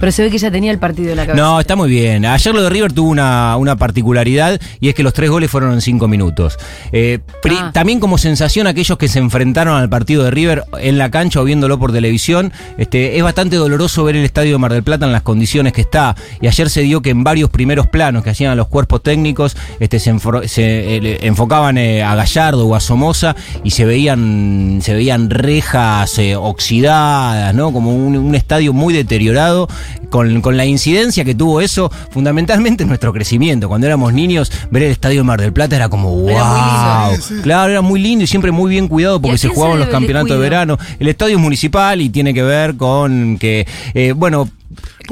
Pero 0.00 0.12
se 0.12 0.24
ve 0.24 0.30
que 0.30 0.38
ya 0.38 0.50
tenía 0.50 0.72
el 0.72 0.78
partido 0.78 1.10
en 1.10 1.16
la 1.16 1.26
cabeza. 1.26 1.42
No, 1.42 1.60
está 1.60 1.76
muy 1.76 1.88
bien. 1.88 2.26
Ayer 2.26 2.52
lo 2.54 2.60
de 2.62 2.68
River 2.70 2.92
tuvo 2.92 3.08
una, 3.08 3.56
una 3.56 3.76
particularidad 3.76 4.60
y 4.80 4.88
es 4.88 4.94
que 4.94 5.02
los 5.04 5.14
tres 5.14 5.30
goles 5.30 5.50
fueron 5.50 5.72
en 5.72 5.80
cinco 5.80 6.08
minutos. 6.08 6.58
Eh, 6.92 7.20
Ah. 7.50 7.70
También 7.72 7.98
como 8.00 8.16
sensación 8.18 8.66
aquellos 8.66 8.96
que 8.98 9.08
se 9.08 9.18
enfrentaron 9.18 9.76
al 9.76 9.88
partido 9.88 10.22
de 10.24 10.30
River 10.30 10.64
en 10.80 10.98
la 10.98 11.10
cancha 11.10 11.40
o 11.40 11.44
viéndolo 11.44 11.78
por 11.78 11.92
televisión, 11.92 12.52
este, 12.78 13.16
es 13.16 13.22
bastante 13.22 13.56
doloroso 13.56 14.04
ver 14.04 14.16
el 14.16 14.24
estadio 14.24 14.52
de 14.52 14.58
Mar 14.58 14.72
del 14.72 14.82
Plata 14.82 15.06
en 15.06 15.12
las 15.12 15.22
condiciones 15.22 15.72
que 15.72 15.80
está. 15.80 16.14
Y 16.40 16.46
ayer 16.46 16.68
se 16.70 16.82
dio 16.82 17.00
que 17.02 17.10
en 17.10 17.24
varios 17.24 17.48
primeros 17.50 17.86
planos 17.86 18.22
que 18.24 18.30
hacían 18.30 18.56
los 18.56 18.66
cuerpos 18.68 19.02
técnicos 19.02 19.56
este, 19.78 19.98
se, 20.00 20.10
eh, 20.10 21.18
enfocaban 21.22 21.78
eh, 21.78 22.02
a 22.02 22.14
Gallardo 22.14 22.66
o 22.66 22.74
a 22.74 22.80
Somoza 22.80 23.34
y 23.64 23.70
se 23.70 23.84
veían, 23.84 24.80
se 24.82 24.94
veían 24.94 25.30
rejas 25.30 26.18
oxidadas, 26.42 27.54
¿no? 27.54 27.72
Como 27.72 27.94
un, 27.94 28.16
un 28.16 28.34
estadio 28.34 28.72
muy 28.72 28.94
deteriorado, 28.94 29.68
con, 30.10 30.40
con 30.42 30.56
la 30.56 30.66
incidencia 30.66 31.24
que 31.24 31.34
tuvo 31.34 31.60
eso, 31.60 31.90
fundamentalmente 32.10 32.82
en 32.82 32.88
nuestro 32.88 33.12
crecimiento. 33.12 33.68
Cuando 33.68 33.86
éramos 33.86 34.12
niños, 34.12 34.52
ver 34.70 34.82
el 34.82 34.90
estadio 34.92 35.20
de 35.20 35.24
Mar 35.24 35.40
del 35.40 35.52
Plata 35.52 35.76
era 35.76 35.88
como 35.88 36.10
wow. 36.10 36.28
Era 36.30 36.44
muy 36.44 36.60
lindo. 36.60 37.26
Sí, 37.26 37.34
sí. 37.36 37.40
Claro, 37.42 37.70
era 37.72 37.80
muy 37.80 38.00
lindo 38.00 38.24
y 38.24 38.26
siempre 38.26 38.50
muy 38.52 38.70
bien 38.70 38.88
cuidado 38.88 39.16
¿Y 39.16 39.20
porque 39.20 39.38
se 39.38 39.48
jugaban 39.48 39.78
los 39.78 39.88
campeonatos 39.88 40.30
de 40.32 40.38
verano. 40.38 40.78
El 40.98 41.08
estadio 41.08 41.36
es 41.36 41.40
municipal 41.42 42.00
y 42.00 42.10
tiene 42.10 42.34
que 42.34 42.42
ver 42.42 42.76
con 42.76 43.38
que, 43.38 43.66
eh, 43.94 44.12
bueno, 44.16 44.48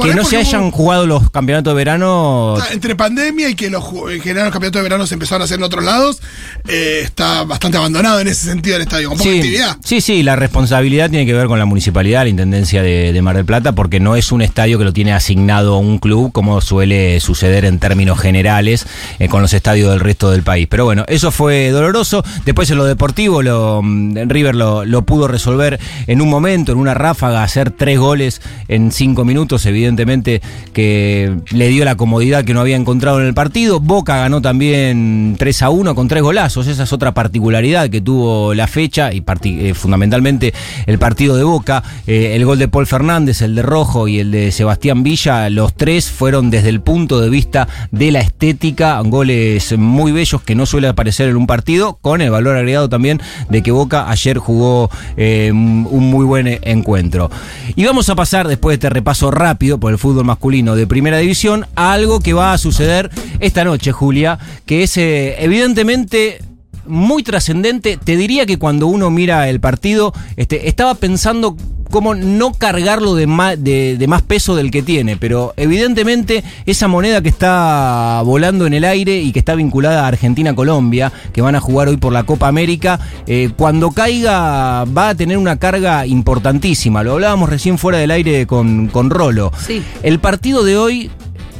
que 0.00 0.14
no 0.14 0.24
se 0.24 0.36
hayan 0.36 0.64
hubo- 0.66 0.70
jugado 0.70 1.06
los 1.06 1.30
campeonatos 1.30 1.72
de 1.72 1.76
verano. 1.76 2.54
Está 2.58 2.72
Entre 2.72 2.94
pandemia 2.94 3.48
y 3.50 3.54
que 3.56 3.68
los, 3.68 3.82
en 4.12 4.20
general 4.20 4.44
los 4.44 4.52
campeonatos 4.52 4.78
de 4.78 4.82
verano 4.84 5.06
se 5.08 5.14
empezaron 5.14 5.42
a 5.42 5.44
hacer 5.46 5.58
en 5.58 5.64
otros 5.64 5.84
lados, 5.84 6.20
eh, 6.68 7.00
está 7.02 7.42
bastante 7.42 7.78
abandonado 7.78 8.20
en 8.20 8.28
ese 8.28 8.46
sentido 8.46 8.76
el 8.76 8.82
estadio, 8.82 9.08
con 9.08 9.18
poca 9.18 9.28
actividad. 9.30 9.76
sí, 9.84 10.00
sí, 10.00 10.22
la 10.22 10.36
responsabilidad 10.36 11.10
tiene 11.10 11.26
que 11.26 11.32
ver 11.34 11.48
con 11.48 11.58
la 11.58 11.64
municipalidad, 11.64 12.22
la 12.22 12.28
Intendencia 12.28 12.82
de, 12.82 13.12
de 13.12 13.22
Mar 13.22 13.34
del 13.34 13.44
Plata, 13.44 13.72
porque 13.72 13.98
no 13.98 14.14
es 14.14 14.30
un 14.30 14.40
estadio 14.42 14.78
que 14.78 14.84
lo 14.88 14.92
tiene 14.94 15.12
asignado 15.12 15.76
un 15.76 15.98
club, 15.98 16.32
como 16.32 16.62
suele 16.62 17.20
suceder 17.20 17.66
en 17.66 17.78
términos 17.78 18.18
generales 18.18 18.86
eh, 19.18 19.28
con 19.28 19.42
los 19.42 19.52
estadios 19.52 19.90
del 19.90 20.00
resto 20.00 20.30
del 20.30 20.42
país. 20.42 20.66
Pero 20.66 20.86
bueno, 20.86 21.04
eso 21.08 21.30
fue 21.30 21.68
doloroso. 21.68 22.24
Después 22.46 22.70
en 22.70 22.78
lo 22.78 22.86
deportivo, 22.86 23.42
mm, 23.82 24.16
River 24.30 24.54
lo, 24.54 25.02
pudo 25.02 25.28
resolver 25.28 25.78
en 26.06 26.22
un 26.22 26.30
momento, 26.30 26.72
en 26.72 26.78
una 26.78 26.94
ráfaga, 26.94 27.42
hacer 27.42 27.70
tres 27.70 27.98
goles 27.98 28.40
en 28.68 28.90
cinco 28.90 29.26
minutos, 29.26 29.66
evidentemente 29.66 30.40
que 30.72 31.36
le 31.50 31.68
dio 31.68 31.84
la 31.84 31.96
comodidad 31.96 32.44
que 32.44 32.54
no 32.54 32.60
había 32.60 32.76
encontrado 32.76 33.20
en 33.20 33.26
el 33.26 33.34
partido. 33.34 33.80
Boca 33.80 34.16
ganó 34.16 34.40
también 34.40 35.36
3 35.38 35.62
a 35.62 35.68
1 35.68 35.94
con 35.94 36.08
tres 36.08 36.22
golazos, 36.22 36.66
esa 36.66 36.84
es 36.84 36.92
otra 36.94 37.12
particularidad 37.12 37.90
que 37.90 38.00
tuvo 38.00 38.54
la 38.54 38.66
fecha 38.66 39.12
y 39.12 39.22
eh, 39.44 39.74
fundamentalmente 39.74 40.54
el 40.86 40.98
partido 40.98 41.36
de 41.36 41.44
Boca. 41.44 41.82
Eh, 42.06 42.36
el 42.36 42.46
gol 42.46 42.58
de 42.58 42.68
Paul 42.68 42.86
Fernández, 42.86 43.42
el 43.42 43.54
de 43.54 43.60
Rojo 43.60 44.08
y 44.08 44.20
el 44.20 44.30
de 44.30 44.50
Sebastián 44.50 44.77
Villa, 44.80 45.50
los 45.50 45.74
tres 45.74 46.10
fueron 46.10 46.50
desde 46.50 46.68
el 46.68 46.80
punto 46.80 47.20
de 47.20 47.28
vista 47.28 47.68
de 47.90 48.10
la 48.10 48.20
estética, 48.20 49.00
goles 49.00 49.76
muy 49.76 50.12
bellos 50.12 50.42
que 50.42 50.54
no 50.54 50.66
suele 50.66 50.88
aparecer 50.88 51.28
en 51.28 51.36
un 51.36 51.46
partido, 51.46 51.98
con 52.00 52.20
el 52.20 52.30
valor 52.30 52.56
agregado 52.56 52.88
también 52.88 53.20
de 53.50 53.62
que 53.62 53.70
Boca 53.70 54.08
ayer 54.08 54.38
jugó 54.38 54.90
eh, 55.16 55.50
un 55.52 56.10
muy 56.10 56.24
buen 56.24 56.46
encuentro. 56.62 57.30
Y 57.74 57.84
vamos 57.84 58.08
a 58.08 58.14
pasar 58.14 58.48
después 58.48 58.72
de 58.72 58.86
este 58.86 58.90
repaso 58.90 59.30
rápido 59.30 59.78
por 59.78 59.92
el 59.92 59.98
fútbol 59.98 60.24
masculino 60.24 60.76
de 60.76 60.86
primera 60.86 61.18
división 61.18 61.66
a 61.74 61.92
algo 61.92 62.20
que 62.20 62.32
va 62.32 62.52
a 62.52 62.58
suceder 62.58 63.10
esta 63.40 63.64
noche, 63.64 63.92
Julia, 63.92 64.38
que 64.64 64.84
es 64.84 64.96
eh, 64.96 65.36
evidentemente 65.42 66.40
muy 66.86 67.22
trascendente. 67.22 67.98
Te 68.02 68.16
diría 68.16 68.46
que 68.46 68.58
cuando 68.58 68.86
uno 68.86 69.10
mira 69.10 69.48
el 69.48 69.60
partido, 69.60 70.12
este, 70.36 70.68
estaba 70.68 70.94
pensando 70.94 71.56
cómo 71.90 72.14
no 72.14 72.52
cargarlo 72.52 73.14
de 73.14 73.26
más, 73.26 73.62
de, 73.62 73.96
de 73.98 74.06
más 74.06 74.22
peso 74.22 74.56
del 74.56 74.70
que 74.70 74.82
tiene, 74.82 75.16
pero 75.16 75.54
evidentemente 75.56 76.44
esa 76.66 76.88
moneda 76.88 77.22
que 77.22 77.28
está 77.28 78.22
volando 78.24 78.66
en 78.66 78.74
el 78.74 78.84
aire 78.84 79.20
y 79.20 79.32
que 79.32 79.38
está 79.38 79.54
vinculada 79.54 80.04
a 80.04 80.08
Argentina-Colombia, 80.08 81.12
que 81.32 81.42
van 81.42 81.54
a 81.54 81.60
jugar 81.60 81.88
hoy 81.88 81.96
por 81.96 82.12
la 82.12 82.24
Copa 82.24 82.48
América, 82.48 83.00
eh, 83.26 83.50
cuando 83.56 83.90
caiga 83.90 84.84
va 84.84 85.10
a 85.10 85.14
tener 85.14 85.38
una 85.38 85.58
carga 85.58 86.06
importantísima. 86.06 87.02
Lo 87.02 87.14
hablábamos 87.14 87.48
recién 87.48 87.78
fuera 87.78 87.98
del 87.98 88.10
aire 88.10 88.46
con, 88.46 88.88
con 88.88 89.10
Rolo. 89.10 89.52
Sí. 89.66 89.82
El 90.02 90.18
partido 90.18 90.64
de 90.64 90.76
hoy 90.76 91.10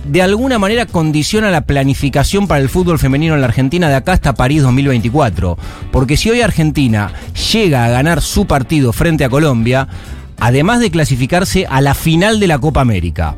de 0.08 0.22
alguna 0.22 0.58
manera 0.58 0.86
condiciona 0.86 1.50
la 1.50 1.62
planificación 1.62 2.46
para 2.46 2.60
el 2.60 2.68
fútbol 2.68 2.98
femenino 2.98 3.34
en 3.34 3.42
la 3.42 3.46
Argentina 3.46 3.88
de 3.88 3.94
acá 3.94 4.12
hasta 4.12 4.34
París 4.34 4.62
2024. 4.62 5.58
Porque 5.92 6.16
si 6.16 6.30
hoy 6.30 6.40
Argentina 6.40 7.12
llega 7.52 7.84
a 7.84 7.90
ganar 7.90 8.22
su 8.22 8.46
partido 8.46 8.92
frente 8.92 9.24
a 9.24 9.28
Colombia, 9.28 9.88
además 10.38 10.80
de 10.80 10.90
clasificarse 10.90 11.66
a 11.68 11.80
la 11.80 11.94
final 11.94 12.40
de 12.40 12.46
la 12.46 12.58
Copa 12.58 12.80
América, 12.80 13.36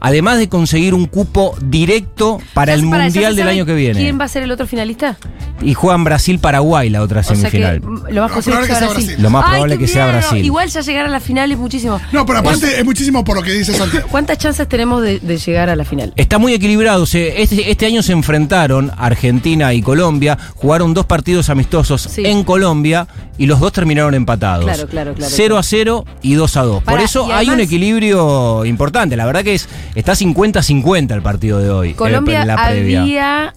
además 0.00 0.38
de 0.38 0.48
conseguir 0.48 0.94
un 0.94 1.06
cupo 1.06 1.56
directo 1.62 2.38
para 2.54 2.74
el 2.74 2.80
¿Ya- 2.82 2.86
ya 2.98 3.02
Mundial 3.04 3.36
del 3.36 3.48
año 3.48 3.66
que 3.66 3.74
viene. 3.74 3.98
¿Quién 4.00 4.18
va 4.20 4.24
a 4.24 4.28
ser 4.28 4.42
el 4.42 4.50
otro 4.50 4.66
finalista? 4.66 5.16
Y 5.60 5.74
juegan 5.74 6.04
Brasil-Paraguay 6.04 6.88
la 6.88 7.02
otra 7.02 7.20
O 7.20 7.24
semifinal. 7.24 7.80
lo 8.10 8.22
más 8.22 8.30
posible 8.32 8.58
probable 8.58 8.64
es 8.64 8.68
que 8.68 8.76
sea 8.76 8.76
que 8.76 8.78
sea 8.78 8.88
Brasil. 8.88 9.04
Brasil. 9.06 9.22
Lo 9.22 9.30
más 9.30 9.44
Ay, 9.44 9.50
probable 9.50 9.78
que 9.78 9.88
sea. 9.88 10.06
Brasil. 10.06 10.44
Igual 10.44 10.68
ya 10.68 10.80
llegar 10.82 11.06
a 11.06 11.08
la 11.08 11.20
final 11.20 11.50
es 11.52 11.58
muchísimo. 11.58 12.00
No, 12.12 12.24
pero 12.26 12.38
aparte 12.38 12.78
es 12.78 12.84
muchísimo 12.84 13.24
por 13.24 13.36
lo 13.36 13.42
que 13.42 13.52
dice 13.52 13.74
Santi. 13.74 13.98
¿Cuántas 14.10 14.38
chances 14.38 14.68
tenemos 14.68 15.02
de, 15.02 15.18
de 15.18 15.36
llegar 15.38 15.68
a 15.68 15.74
la 15.76 15.84
final? 15.84 16.12
Está 16.16 16.38
muy 16.38 16.54
equilibrado. 16.54 17.04
Este, 17.04 17.70
este 17.70 17.86
año 17.86 18.02
se 18.02 18.12
enfrentaron 18.12 18.92
Argentina 18.96 19.74
y 19.74 19.82
Colombia. 19.82 20.38
Jugaron 20.54 20.94
dos 20.94 21.06
partidos 21.06 21.50
amistosos 21.50 22.02
Sí. 22.02 22.22
en 22.24 22.44
Colombia 22.44 23.08
y 23.36 23.46
los 23.46 23.58
dos 23.60 23.72
terminaron 23.72 24.14
empatados. 24.14 24.64
Claro, 24.64 24.86
claro, 24.86 25.14
claro, 25.14 25.32
0 25.34 25.46
claro. 25.48 25.58
a 25.58 25.62
0 25.62 26.04
y 26.22 26.34
2 26.34 26.56
a 26.56 26.62
2. 26.62 26.82
Por 26.84 27.00
eso 27.00 27.32
hay 27.32 27.50
un 27.50 27.58
equilibrio 27.60 28.64
importante. 28.64 29.16
La 29.16 29.26
verdad 29.26 29.42
que 29.42 29.54
es 29.54 29.68
está 29.94 30.12
50-50 30.14 31.12
el 31.14 31.22
partido 31.22 31.58
de 31.58 31.70
hoy. 31.70 31.90
eh, 31.90 31.94
Colombia 31.94 32.42
en 32.42 32.48
la 32.48 32.56
previa. 32.66 33.02
había 33.02 33.54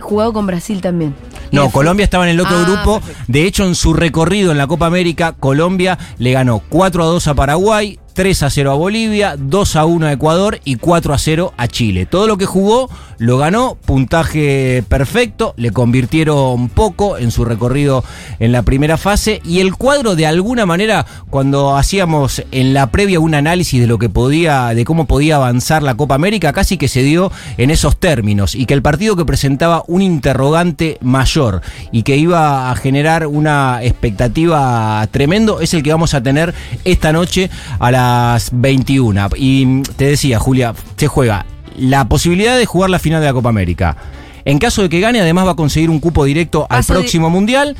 jugado 0.00 0.32
con 0.32 0.46
Brasil 0.46 0.80
también. 0.80 1.14
No, 1.50 1.70
Colombia 1.70 2.04
estaba 2.04 2.24
en 2.24 2.30
el 2.30 2.40
otro 2.40 2.56
Ah, 2.58 2.62
grupo. 2.64 3.00
perfecto. 3.00 3.24
De 3.26 3.44
hecho, 3.46 3.64
en 3.66 3.74
su 3.74 3.94
recorrido 3.94 4.52
en 4.52 4.58
la 4.58 4.66
Copa 4.66 4.86
América, 4.86 5.32
Colombia 5.32 5.98
le 6.18 6.32
ganó 6.32 6.60
4 6.68 7.02
a 7.02 7.06
2 7.06 7.26
a 7.28 7.34
Paraguay, 7.34 7.98
3 8.18 8.42
a 8.42 8.50
0 8.50 8.72
a 8.72 8.74
Bolivia, 8.74 9.36
2 9.38 9.76
a 9.76 9.84
1 9.84 10.06
a 10.08 10.12
Ecuador 10.12 10.58
y 10.64 10.74
4 10.74 11.14
a 11.14 11.18
0 11.18 11.54
a 11.56 11.68
Chile. 11.68 12.04
Todo 12.04 12.26
lo 12.26 12.36
que 12.36 12.46
jugó 12.46 12.90
lo 13.18 13.38
ganó, 13.38 13.76
puntaje 13.76 14.82
perfecto, 14.88 15.54
le 15.56 15.70
convirtieron 15.70 16.68
poco 16.68 17.16
en 17.16 17.30
su 17.30 17.44
recorrido 17.44 18.04
en 18.40 18.50
la 18.50 18.62
primera 18.62 18.96
fase 18.96 19.40
y 19.44 19.60
el 19.60 19.74
cuadro 19.76 20.16
de 20.16 20.26
alguna 20.26 20.66
manera 20.66 21.06
cuando 21.30 21.76
hacíamos 21.76 22.42
en 22.50 22.74
la 22.74 22.88
previa 22.88 23.20
un 23.20 23.34
análisis 23.34 23.80
de 23.80 23.88
lo 23.88 23.98
que 23.98 24.08
podía 24.08 24.68
de 24.68 24.84
cómo 24.84 25.06
podía 25.06 25.36
avanzar 25.36 25.82
la 25.82 25.96
Copa 25.96 26.14
América 26.14 26.52
casi 26.52 26.76
que 26.76 26.86
se 26.86 27.02
dio 27.02 27.32
en 27.56 27.70
esos 27.70 27.98
términos 27.98 28.54
y 28.54 28.66
que 28.66 28.74
el 28.74 28.82
partido 28.82 29.16
que 29.16 29.24
presentaba 29.24 29.82
un 29.88 30.02
interrogante 30.02 30.98
mayor 31.00 31.62
y 31.90 32.04
que 32.04 32.16
iba 32.16 32.70
a 32.70 32.76
generar 32.76 33.26
una 33.26 33.80
expectativa 33.82 35.06
tremendo 35.10 35.60
es 35.60 35.74
el 35.74 35.82
que 35.82 35.90
vamos 35.90 36.14
a 36.14 36.22
tener 36.22 36.54
esta 36.84 37.12
noche 37.12 37.50
a 37.80 37.90
las 38.08 38.50
21 38.52 39.28
y 39.36 39.82
te 39.96 40.06
decía 40.06 40.38
Julia 40.38 40.74
se 40.96 41.08
juega 41.08 41.44
la 41.76 42.08
posibilidad 42.08 42.56
de 42.56 42.66
jugar 42.66 42.90
la 42.90 42.98
final 42.98 43.20
de 43.20 43.26
la 43.26 43.32
Copa 43.32 43.48
América 43.50 43.96
en 44.44 44.58
caso 44.58 44.80
de 44.80 44.88
que 44.88 44.98
gane, 45.00 45.20
además 45.20 45.46
va 45.46 45.50
a 45.50 45.56
conseguir 45.56 45.90
un 45.90 46.00
cupo 46.00 46.24
directo 46.24 46.66
al 46.70 46.80
di- 46.80 46.86
próximo 46.86 47.28
Mundial. 47.28 47.74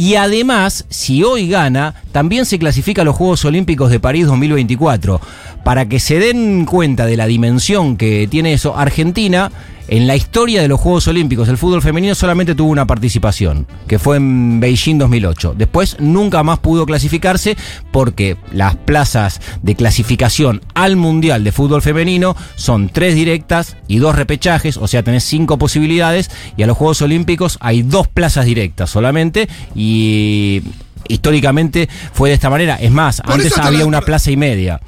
Y 0.00 0.14
además, 0.14 0.86
si 0.88 1.22
hoy 1.22 1.48
gana, 1.48 1.96
también 2.12 2.46
se 2.46 2.58
clasifica 2.58 3.02
a 3.02 3.04
los 3.04 3.14
Juegos 3.14 3.44
Olímpicos 3.44 3.90
de 3.90 4.00
París 4.00 4.24
2024. 4.26 5.20
Para 5.64 5.88
que 5.88 5.98
se 5.98 6.18
den 6.18 6.66
cuenta 6.66 7.06
de 7.06 7.16
la 7.16 7.26
dimensión 7.26 7.96
que 7.96 8.28
tiene 8.30 8.52
eso, 8.52 8.76
Argentina, 8.76 9.50
en 9.86 10.06
la 10.06 10.16
historia 10.16 10.62
de 10.62 10.68
los 10.68 10.80
Juegos 10.80 11.08
Olímpicos, 11.08 11.48
el 11.48 11.58
fútbol 11.58 11.82
femenino 11.82 12.14
solamente 12.14 12.54
tuvo 12.54 12.70
una 12.70 12.86
participación, 12.86 13.66
que 13.86 13.98
fue 13.98 14.16
en 14.16 14.58
Beijing 14.58 14.98
2008. 14.98 15.54
Después 15.58 15.96
nunca 16.00 16.42
más 16.42 16.58
pudo 16.58 16.86
clasificarse 16.86 17.56
porque 17.92 18.36
las 18.50 18.76
plazas 18.76 19.40
de 19.62 19.74
clasificación 19.74 20.62
al 20.74 20.96
Mundial 20.96 21.44
de 21.44 21.52
Fútbol 21.52 21.82
Femenino 21.82 22.34
son 22.56 22.88
tres 22.88 23.14
directas 23.14 23.76
y 23.86 23.98
dos 23.98 24.16
repechajes, 24.16 24.78
o 24.78 24.88
sea, 24.88 25.02
tenés 25.02 25.24
cinco 25.24 25.58
posibilidades, 25.58 26.30
y 26.56 26.62
a 26.62 26.66
los 26.66 26.78
Juegos 26.78 27.02
Olímpicos 27.02 27.58
hay 27.60 27.82
dos 27.82 28.08
plazas 28.08 28.46
directas 28.46 28.88
solamente, 28.88 29.48
y 29.74 30.62
históricamente 31.08 31.88
fue 32.12 32.30
de 32.30 32.36
esta 32.36 32.48
manera. 32.48 32.76
Es 32.76 32.90
más, 32.90 33.20
Por 33.20 33.34
antes 33.34 33.56
había 33.58 33.84
una 33.84 34.00
plaza 34.00 34.30
y 34.30 34.36
media. 34.36 34.80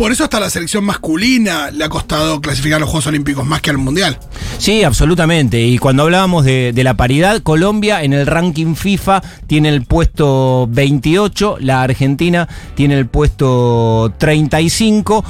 Por 0.00 0.12
eso 0.12 0.24
hasta 0.24 0.40
la 0.40 0.48
selección 0.48 0.82
masculina 0.82 1.70
le 1.70 1.84
ha 1.84 1.90
costado 1.90 2.40
clasificar 2.40 2.78
a 2.78 2.80
los 2.80 2.88
Juegos 2.88 3.08
Olímpicos 3.08 3.44
más 3.44 3.60
que 3.60 3.68
al 3.68 3.76
Mundial. 3.76 4.18
Sí, 4.56 4.82
absolutamente. 4.82 5.60
Y 5.60 5.76
cuando 5.76 6.04
hablábamos 6.04 6.46
de, 6.46 6.72
de 6.72 6.84
la 6.84 6.94
paridad, 6.94 7.42
Colombia 7.42 8.02
en 8.02 8.14
el 8.14 8.26
ranking 8.26 8.76
FIFA 8.76 9.22
tiene 9.46 9.68
el 9.68 9.84
puesto 9.84 10.66
28, 10.70 11.58
la 11.60 11.82
Argentina 11.82 12.48
tiene 12.74 12.96
el 12.98 13.08
puesto 13.08 14.14
35. 14.16 15.22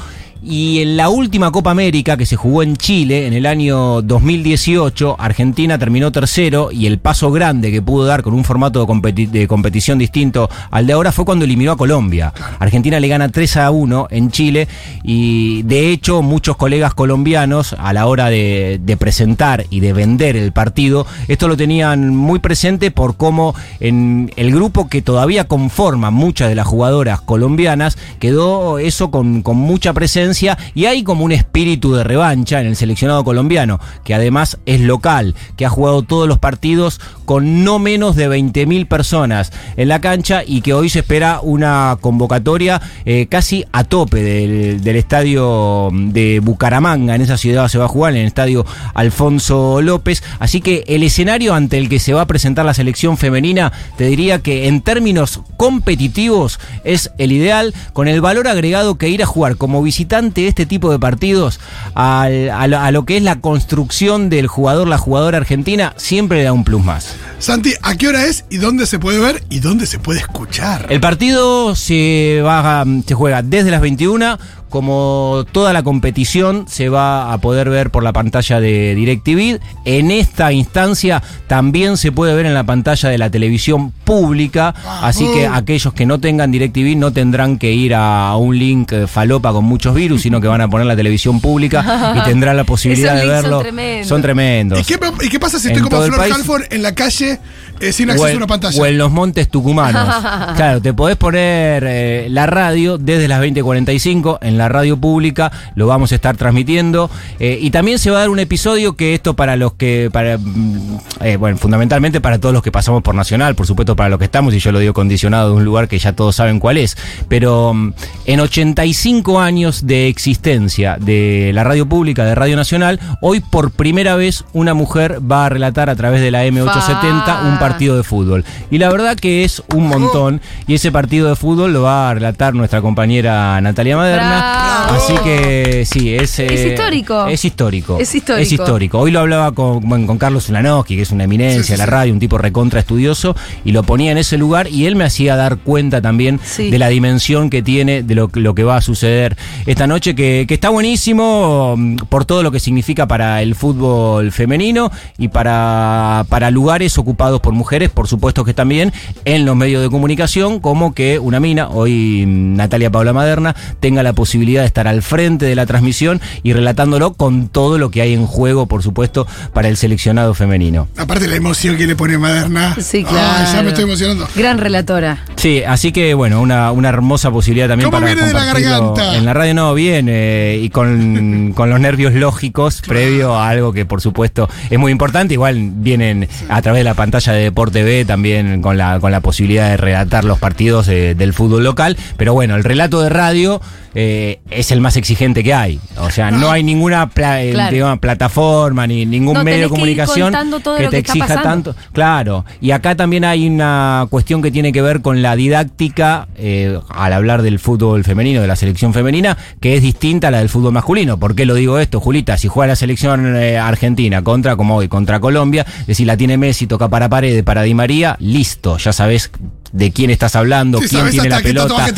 Y 0.43 0.81
en 0.81 0.97
la 0.97 1.11
última 1.11 1.53
Copa 1.53 1.71
América 1.71 2.17
que 2.17 2.25
se 2.25 2.35
jugó 2.35 2.63
en 2.63 2.75
Chile 2.77 3.27
en 3.27 3.35
el 3.35 3.45
año 3.45 4.01
2018, 4.01 5.17
Argentina 5.19 5.79
terminó 5.79 6.11
tercero 6.13 6.73
y 6.73 6.87
el 6.87 6.99
paso 6.99 7.31
grande 7.31 7.71
que 7.71 7.83
pudo 7.83 8.07
dar 8.07 8.23
con 8.23 8.33
un 8.33 8.43
formato 8.43 8.81
de, 8.81 8.87
competi- 8.87 9.29
de 9.29 9.47
competición 9.47 9.99
distinto 9.99 10.49
al 10.71 10.87
de 10.87 10.95
ahora 10.95 11.13
fue 11.13 11.27
cuando 11.27 11.45
eliminó 11.45 11.73
a 11.73 11.77
Colombia. 11.77 12.33
Argentina 12.59 12.99
le 13.01 13.09
gana 13.09 13.29
3 13.29 13.57
a 13.59 13.71
1 13.71 14.09
en 14.11 14.31
Chile 14.31 14.67
y 15.03 15.63
de 15.65 15.91
hecho 15.91 16.23
muchos 16.23 16.57
colegas 16.57 16.95
colombianos 16.95 17.75
a 17.79 17.93
la 17.93 18.07
hora 18.07 18.31
de, 18.31 18.81
de 18.83 18.97
presentar 18.97 19.67
y 19.69 19.81
de 19.81 19.93
vender 19.93 20.37
el 20.37 20.53
partido, 20.53 21.07
esto 21.29 21.49
lo 21.49 21.57
tenían 21.59 22.17
muy 22.17 22.39
presente 22.39 22.91
por 22.91 23.19
cómo 23.19 23.55
en 23.79 24.33
el 24.37 24.53
grupo 24.55 24.89
que 24.89 25.03
todavía 25.03 25.45
conforma 25.49 26.11
muchas 26.11 26.49
de 26.49 26.55
las 26.55 26.67
jugadoras 26.67 27.21
colombianas 27.21 27.99
quedó 28.19 28.79
eso 28.79 29.11
con, 29.11 29.43
con 29.43 29.59
mucha 29.59 29.93
presencia 29.93 30.30
y 30.75 30.87
hay 30.87 31.03
como 31.03 31.25
un 31.25 31.33
espíritu 31.33 31.95
de 31.95 32.05
revancha 32.05 32.61
en 32.61 32.67
el 32.67 32.77
seleccionado 32.77 33.25
colombiano, 33.25 33.81
que 34.05 34.15
además 34.15 34.59
es 34.67 34.81
local, 34.81 35.35
que 35.57 35.67
ha 35.67 35.71
jugado 35.71 36.03
todos 36.03 36.29
los 36.29 36.39
partidos 36.39 37.01
con 37.25 37.65
no 37.65 37.79
menos 37.79 38.17
de 38.17 38.29
20.000 38.29 38.87
personas 38.87 39.53
en 39.77 39.89
la 39.89 40.01
cancha 40.01 40.43
y 40.47 40.61
que 40.61 40.75
hoy 40.75 40.89
se 40.89 41.01
espera 41.01 41.41
una 41.43 41.99
convocatoria 42.01 42.81
eh, 43.05 43.27
casi 43.29 43.65
a 43.73 43.85
tope 43.85 44.23
del, 44.23 44.83
del 44.83 44.97
estadio 44.97 45.91
de 45.93 46.41
Bucaramanga, 46.41 47.15
en 47.15 47.23
esa 47.23 47.37
ciudad 47.37 47.69
se 47.69 47.79
va 47.79 47.87
a 47.87 47.89
jugar, 47.89 48.15
en 48.15 48.21
el 48.21 48.27
estadio 48.27 48.65
Alfonso 48.95 49.81
López. 49.83 50.23
Así 50.39 50.61
que 50.61 50.85
el 50.87 51.03
escenario 51.03 51.55
ante 51.55 51.79
el 51.79 51.89
que 51.89 51.99
se 51.99 52.13
va 52.13 52.23
a 52.23 52.27
presentar 52.27 52.65
la 52.65 52.75
selección 52.75 53.17
femenina, 53.17 53.73
te 53.97 54.05
diría 54.05 54.41
que 54.41 54.69
en 54.69 54.81
términos 54.81 55.41
competitivos 55.57 56.59
es 56.85 57.11
el 57.19 57.33
ideal, 57.33 57.75
con 57.93 58.09
el 58.09 58.21
valor 58.21 58.49
agregado 58.49 58.97
que 58.97 59.09
ir 59.09 59.23
a 59.23 59.27
jugar 59.27 59.57
como 59.57 59.83
visitante 59.83 60.20
este 60.35 60.67
tipo 60.67 60.91
de 60.93 60.99
partidos 60.99 61.61
al- 61.95 62.51
a, 62.51 62.67
lo, 62.67 62.79
a 62.79 62.91
lo 62.91 63.05
que 63.05 63.17
es 63.17 63.23
la 63.23 63.41
construcción 63.41 64.29
del 64.31 64.47
jugador, 64.47 64.87
la 64.89 64.99
jugadora 64.99 65.39
argentina, 65.39 65.95
siempre 65.97 66.39
le 66.39 66.45
da 66.45 66.53
un 66.53 66.65
plus 66.65 66.85
más. 66.85 67.15
Santi, 67.39 67.73
¿a 67.83 67.97
qué 67.97 68.09
hora 68.09 68.27
es 68.27 68.45
y 68.51 68.59
dónde 68.59 68.87
se 68.87 68.99
puede 68.99 69.19
ver 69.19 69.43
y 69.49 69.61
dónde 69.61 69.87
se 69.87 69.99
puede 69.99 70.21
escuchar? 70.21 70.87
El 70.91 71.01
partido 71.01 71.75
se, 71.75 72.41
va, 72.45 72.83
a- 72.83 72.87
se 73.07 73.15
juega 73.15 73.43
desde 73.43 73.71
las 73.71 73.81
21 73.81 74.39
como 74.71 75.45
toda 75.53 75.73
la 75.73 75.83
competición 75.83 76.65
se 76.69 76.89
va 76.89 77.33
a 77.33 77.39
poder 77.39 77.69
ver 77.69 77.91
por 77.91 78.03
la 78.03 78.13
pantalla 78.13 78.61
de 78.61 78.95
DirecTV. 78.95 79.61
En 79.85 80.11
esta 80.11 80.53
instancia 80.53 81.23
también 81.47 81.97
se 81.97 82.13
puede 82.13 82.35
ver 82.35 82.47
en 82.47 82.55
la 82.55 82.65
pantalla 82.65 83.09
de 83.09 83.19
la 83.19 83.29
televisión 83.31 83.91
pública, 83.91 84.75
así 85.03 85.27
que 85.35 85.47
aquellos 85.47 85.93
que 85.93 86.07
no 86.07 86.19
tengan 86.21 86.51
DirecTV 86.53 86.97
no 86.97 87.13
tendrán 87.13 87.59
que 87.59 87.73
ir 87.73 87.95
a 87.95 88.35
un 88.37 88.59
link 88.59 88.93
eh, 88.93 89.07
falopa 89.07 89.53
con 89.53 89.65
muchos 89.65 89.95
virus, 89.95 90.23
sino 90.23 90.41
que 90.41 90.49
van 90.49 90.61
a 90.61 90.69
poner 90.69 90.87
la 90.87 90.97
televisión 90.97 91.41
pública 91.41 92.15
y 92.17 92.21
tendrán 92.29 92.57
la 92.57 92.65
posibilidad 92.65 93.17
Esos 93.17 93.29
de 93.29 93.35
son 93.35 93.43
verlo. 93.43 93.61
tremendos. 93.61 94.09
Son 94.09 94.23
tremendos. 94.23 94.81
¿Y 94.81 94.85
qué, 94.85 94.99
y 95.23 95.29
qué 95.29 95.41
pasa 95.41 95.59
si 95.59 95.69
En 95.69 95.75
estoy 95.77 95.91
como 95.91 96.03
Flor 96.05 96.17
país. 96.19 96.35
Halford 96.35 96.63
en 96.71 96.83
la 96.83 96.95
calle 96.95 97.39
eh, 97.81 97.93
sin 97.93 98.11
acceso 98.11 98.33
a 98.35 98.37
una 98.37 98.47
pantalla? 98.47 98.81
o 98.81 98.87
en 98.87 98.99
los 98.99 99.11
montes 99.11 99.49
tucumanos. 99.49 100.07
claro, 100.57 100.81
te 100.81 100.93
podés 100.93 101.17
poner 101.17 101.85
eh, 101.87 102.27
la 102.31 102.47
radio 102.47 102.99
desde 102.99 103.27
las 103.27 103.43
20.45 103.43 104.39
en 104.43 104.59
la 104.61 104.69
radio 104.69 104.97
pública, 104.97 105.51
lo 105.75 105.87
vamos 105.87 106.13
a 106.13 106.15
estar 106.15 106.37
transmitiendo. 106.37 107.11
eh, 107.39 107.59
y 107.61 107.71
también 107.71 107.99
se 107.99 108.11
va 108.11 108.19
a 108.19 108.21
dar 108.21 108.31
un 108.31 108.39
episodio 108.39 108.95
que 108.95 109.15
esto 109.15 109.35
para 109.35 109.57
los 109.57 109.75
que, 109.75 110.09
para, 110.13 110.39
mm, 110.39 110.99
eh, 111.23 111.37
bueno, 111.37 111.57
fundamentalmente 111.57 112.21
para 112.21 112.39
todos 112.39 112.53
los 112.53 112.63
que 112.63 112.71
pasamos 112.73 113.03
por 113.03 113.15
Nacional, 113.15 113.55
por 113.55 113.67
supuesto 113.67 113.97
para 113.97 114.09
los 114.09 114.19
que 114.19 114.25
estamos, 114.27 114.55
y 114.55 114.59
yo 114.59 114.73
lo 114.73 114.79
digo 114.79 114.95
condicionado 114.95 115.51
de 115.51 115.57
un 115.57 115.65
lugar 115.65 115.89
que 115.89 115.99
ya 115.99 116.13
todos 116.13 116.37
saben 116.37 116.61
cuál 116.61 116.77
es. 116.77 116.97
Pero 117.29 117.75
mm, 117.75 117.93
en 118.27 118.41
85 118.41 119.41
años 119.41 119.87
de 119.87 120.09
existencia 120.09 120.97
de 120.99 121.51
la 121.55 121.65
radio 121.65 121.87
pública, 121.87 122.25
de 122.25 122.35
Radio 122.35 122.57
Nacional, 122.57 123.01
hoy 123.21 123.41
por 123.41 123.71
primera 123.71 124.17
vez 124.17 124.45
una 124.53 124.75
mujer 124.75 125.21
va 125.21 125.47
a 125.47 125.49
relatar 125.49 125.91
a 125.91 125.97
través 125.97 126.21
de 126.21 126.31
la 126.31 126.45
M870 126.47 127.25
Fa. 127.25 127.43
un 127.49 127.59
partido 127.59 127.97
de 127.97 128.03
fútbol. 128.03 128.45
Y 128.71 128.79
la 128.79 128.91
verdad 128.91 129.17
que 129.17 129.45
es 129.45 129.63
un 129.75 129.89
montón. 129.89 130.41
Y 130.67 130.75
ese 130.75 130.93
partido 130.93 131.29
de 131.29 131.37
fútbol 131.37 131.73
lo 131.73 131.83
va 131.83 132.11
a 132.11 132.15
relatar 132.15 132.55
nuestra 132.55 132.81
compañera 132.81 133.61
Natalia 133.61 133.97
Maderna. 133.97 134.50
Bravo. 134.51 134.95
Así 134.97 135.15
que 135.23 135.85
sí, 135.87 136.15
es. 136.15 136.39
Es 136.39 136.51
eh, 136.61 136.69
histórico. 136.71 137.27
Es 137.27 137.45
histórico. 137.45 137.99
Es 137.99 138.15
histórico. 138.15 138.43
Es 138.43 138.53
histórico. 138.53 138.99
Hoy 138.99 139.11
lo 139.11 139.21
hablaba 139.21 139.53
con, 139.53 139.81
bueno, 139.89 140.07
con 140.07 140.19
Carlos 140.19 140.49
Ulanowski, 140.49 140.97
que 140.97 141.03
es 141.03 141.11
una 141.11 141.25
eminencia 141.25 141.61
Sí, 141.63 141.67
sí, 141.67 141.73
de 141.73 141.79
la 141.79 141.87
radio, 141.87 142.13
un 142.13 142.19
tipo 142.19 142.39
recontra 142.39 142.81
estudioso, 142.81 143.37
y 143.65 143.73
lo 143.73 143.83
ponía 143.83 144.13
en 144.13 144.19
ese 144.19 144.39
lugar 144.39 144.69
y 144.69 144.87
él 144.87 144.97
me 144.97 145.05
hacía 145.05 145.37
dar 145.37 145.59
cuenta 145.59 146.01
también 146.01 146.41
Sí. 146.43 146.71
de 146.71 146.79
la 146.79 146.89
dimensión 146.89 147.51
que 147.51 147.63
tiene 147.63 148.03
de 148.03 148.15
lo, 148.15 148.31
lo 148.35 148.55
que 148.55 148.65
va 148.65 148.77
a 148.77 148.81
suceder 148.83 149.37
esta 149.67 149.87
noche, 149.87 150.15
que, 150.15 150.45
que 150.49 150.55
está 150.55 150.69
buenísimo 150.71 151.75
mm, 151.77 151.97
por 152.09 152.25
todo 152.25 152.43
lo 152.43 152.51
que 152.51 152.61
significa 152.61 153.07
para 153.07 153.43
el 153.43 153.55
fútbol 153.55 154.33
femenino 154.33 154.91
y 155.19 155.29
para, 155.29 156.25
para 156.29 156.51
lugares 156.51 156.99
ocupados 156.99 157.41
por 157.41 157.53
mujeres, 157.53 157.91
por 157.91 158.09
supuesto 158.09 158.45
que 158.45 158.55
también 158.55 158.93
en 159.25 159.45
los 159.45 159.55
medios 159.57 159.83
de 159.83 159.91
comunicación, 159.91 160.61
como 160.61 160.95
que 160.95 161.19
una 161.19 161.41
mina, 161.41 161.69
hoy 161.69 162.25
mm, 162.27 162.57
Natalia 162.57 162.91
Paula 162.91 163.13
Maderna, 163.13 163.55
tenga 163.81 164.03
la 164.03 164.13
posibilidad 164.13 164.40
de 164.41 164.65
estar 164.65 164.89
al 164.89 165.03
frente 165.03 165.47
de 165.47 165.55
la 165.55 165.67
transmisión 165.67 166.21
y 166.43 166.53
relatándolo 166.53 167.13
con 167.15 167.49
todo 167.49 167.79
lo 167.79 167.91
que 167.91 168.03
hay 168.03 168.15
en 168.15 168.27
juego, 168.27 168.67
por 168.67 168.83
supuesto, 168.83 169.27
para 169.53 169.69
el 169.69 169.77
seleccionado 169.77 170.35
femenino. 170.35 170.89
Aparte 170.97 171.29
la 171.29 171.37
emoción 171.37 171.77
que 171.77 171.87
le 171.87 171.97
pone 171.97 172.19
Maderna. 172.19 172.77
Sí, 172.81 173.05
claro. 173.05 173.53
ya 173.53 173.63
me 173.63 173.69
estoy 173.69 173.85
emocionando. 173.85 174.27
Gran 174.35 174.59
relatora. 174.59 175.25
Sí, 175.37 175.63
así 175.67 175.93
que 175.93 176.15
bueno, 176.15 176.41
una, 176.41 176.73
una 176.73 176.89
hermosa 176.89 177.31
posibilidad 177.31 177.69
también 177.69 177.91
¿Cómo 177.91 178.01
para 178.01 178.15
viene 178.15 178.27
de 178.27 178.33
la 178.33 178.41
compartirlo 178.41 178.95
garganta? 178.95 179.17
En 179.17 179.25
la 179.25 179.35
radio 179.35 179.55
no, 179.55 179.75
bien, 179.75 180.07
eh, 180.09 180.59
y 180.63 180.71
con, 180.71 181.53
con 181.57 181.71
los 181.71 181.81
nervios 181.81 182.15
lógicos, 182.15 182.83
previo 182.87 183.35
a 183.35 183.49
algo 183.49 183.73
que 183.73 183.85
por 183.85 184.01
supuesto 184.01 184.49
es 184.71 184.79
muy 184.79 184.93
importante. 184.93 185.35
Igual 185.35 185.71
vienen 185.75 186.29
a 186.49 186.63
través 186.63 186.81
de 186.81 186.85
la 186.85 186.95
pantalla 186.95 187.33
de 187.33 187.43
Deporte 187.45 187.83
B 187.83 188.05
también 188.05 188.63
con 188.63 188.79
la, 188.79 189.01
con 189.01 189.13
la 189.13 189.21
posibilidad 189.21 189.71
de 189.71 189.77
relatar 189.77 190.25
los 190.25 190.39
partidos 190.39 190.89
eh, 190.89 191.15
del 191.15 191.33
fútbol 191.33 191.65
local. 191.65 191.97
Pero 192.17 192.35
bueno, 192.35 192.57
el 192.57 192.65
relato 192.65 193.01
de 193.01 193.09
radio 193.09 193.61
eh, 193.95 194.30
es 194.51 194.71
el 194.71 194.81
más 194.81 194.97
exigente 194.97 195.43
que 195.45 195.53
hay. 195.55 195.81
O 195.99 196.11
sea, 196.11 196.31
no 196.31 196.51
hay 196.51 196.63
ninguna 196.63 197.09
pla- 197.09 197.43
eh, 197.43 197.53
Claro. 197.53 197.73
digamos, 197.73 197.99
plataforma 197.99 198.87
ni 198.87 199.05
ningún 199.07 199.35
No, 199.35 199.45
medio 199.45 199.59
de 199.59 199.65
que 199.65 199.69
comunicación 199.71 200.33
que 200.77 200.85
te 200.85 200.91
que 200.91 200.97
exija 200.99 201.27
pasando. 201.27 201.73
tanto. 201.73 201.75
Claro, 201.93 202.45
y 202.61 202.71
acá 202.71 202.95
también 202.95 203.25
hay 203.25 203.47
una 203.49 204.07
cuestión 204.11 204.43
que 204.43 204.51
tiene 204.51 204.73
que 204.73 204.83
ver 204.83 205.01
con 205.03 205.23
la 205.23 205.37
didáctica 205.37 206.29
eh, 206.37 206.79
al 206.89 207.13
hablar 207.13 207.43
del 207.43 207.59
fútbol 207.59 208.05
femenino, 208.05 208.41
de 208.41 208.47
la 208.47 208.57
selección 208.57 208.93
femenina, 208.95 209.37
que 209.61 209.77
es 209.77 209.83
distinta 209.83 210.29
a 210.29 210.31
la 210.31 210.39
del 210.39 210.49
fútbol 210.49 210.73
masculino. 210.73 211.19
¿Por 211.19 211.35
qué 211.35 211.45
lo 211.47 211.55
digo 211.55 211.79
esto, 211.79 212.01
Julita? 212.01 212.37
Si 212.37 212.49
juega 212.49 212.69
la 212.69 212.77
selección 212.77 213.37
eh, 213.37 213.59
argentina 213.59 214.23
contra, 214.23 214.57
como 214.57 214.77
hoy, 214.77 214.89
contra 214.89 215.21
Colombia, 215.21 215.67
es 215.81 215.87
decir, 215.87 216.07
la 216.07 216.17
tiene 216.17 216.37
Messi, 216.37 216.67
toca 216.67 216.89
para 216.89 217.09
paredes, 217.09 217.43
para 217.43 217.63
Di 217.63 217.75
María, 217.75 218.17
listo, 218.21 218.77
ya 218.79 218.93
sabes 218.93 219.31
de 219.73 219.93
quién 219.93 220.11
estás 220.11 220.37
hablando, 220.37 220.79
Sí, 220.81 220.89
quién 220.89 221.11
tiene 221.11 221.29
la 221.29 221.41
pelota, 221.41 221.89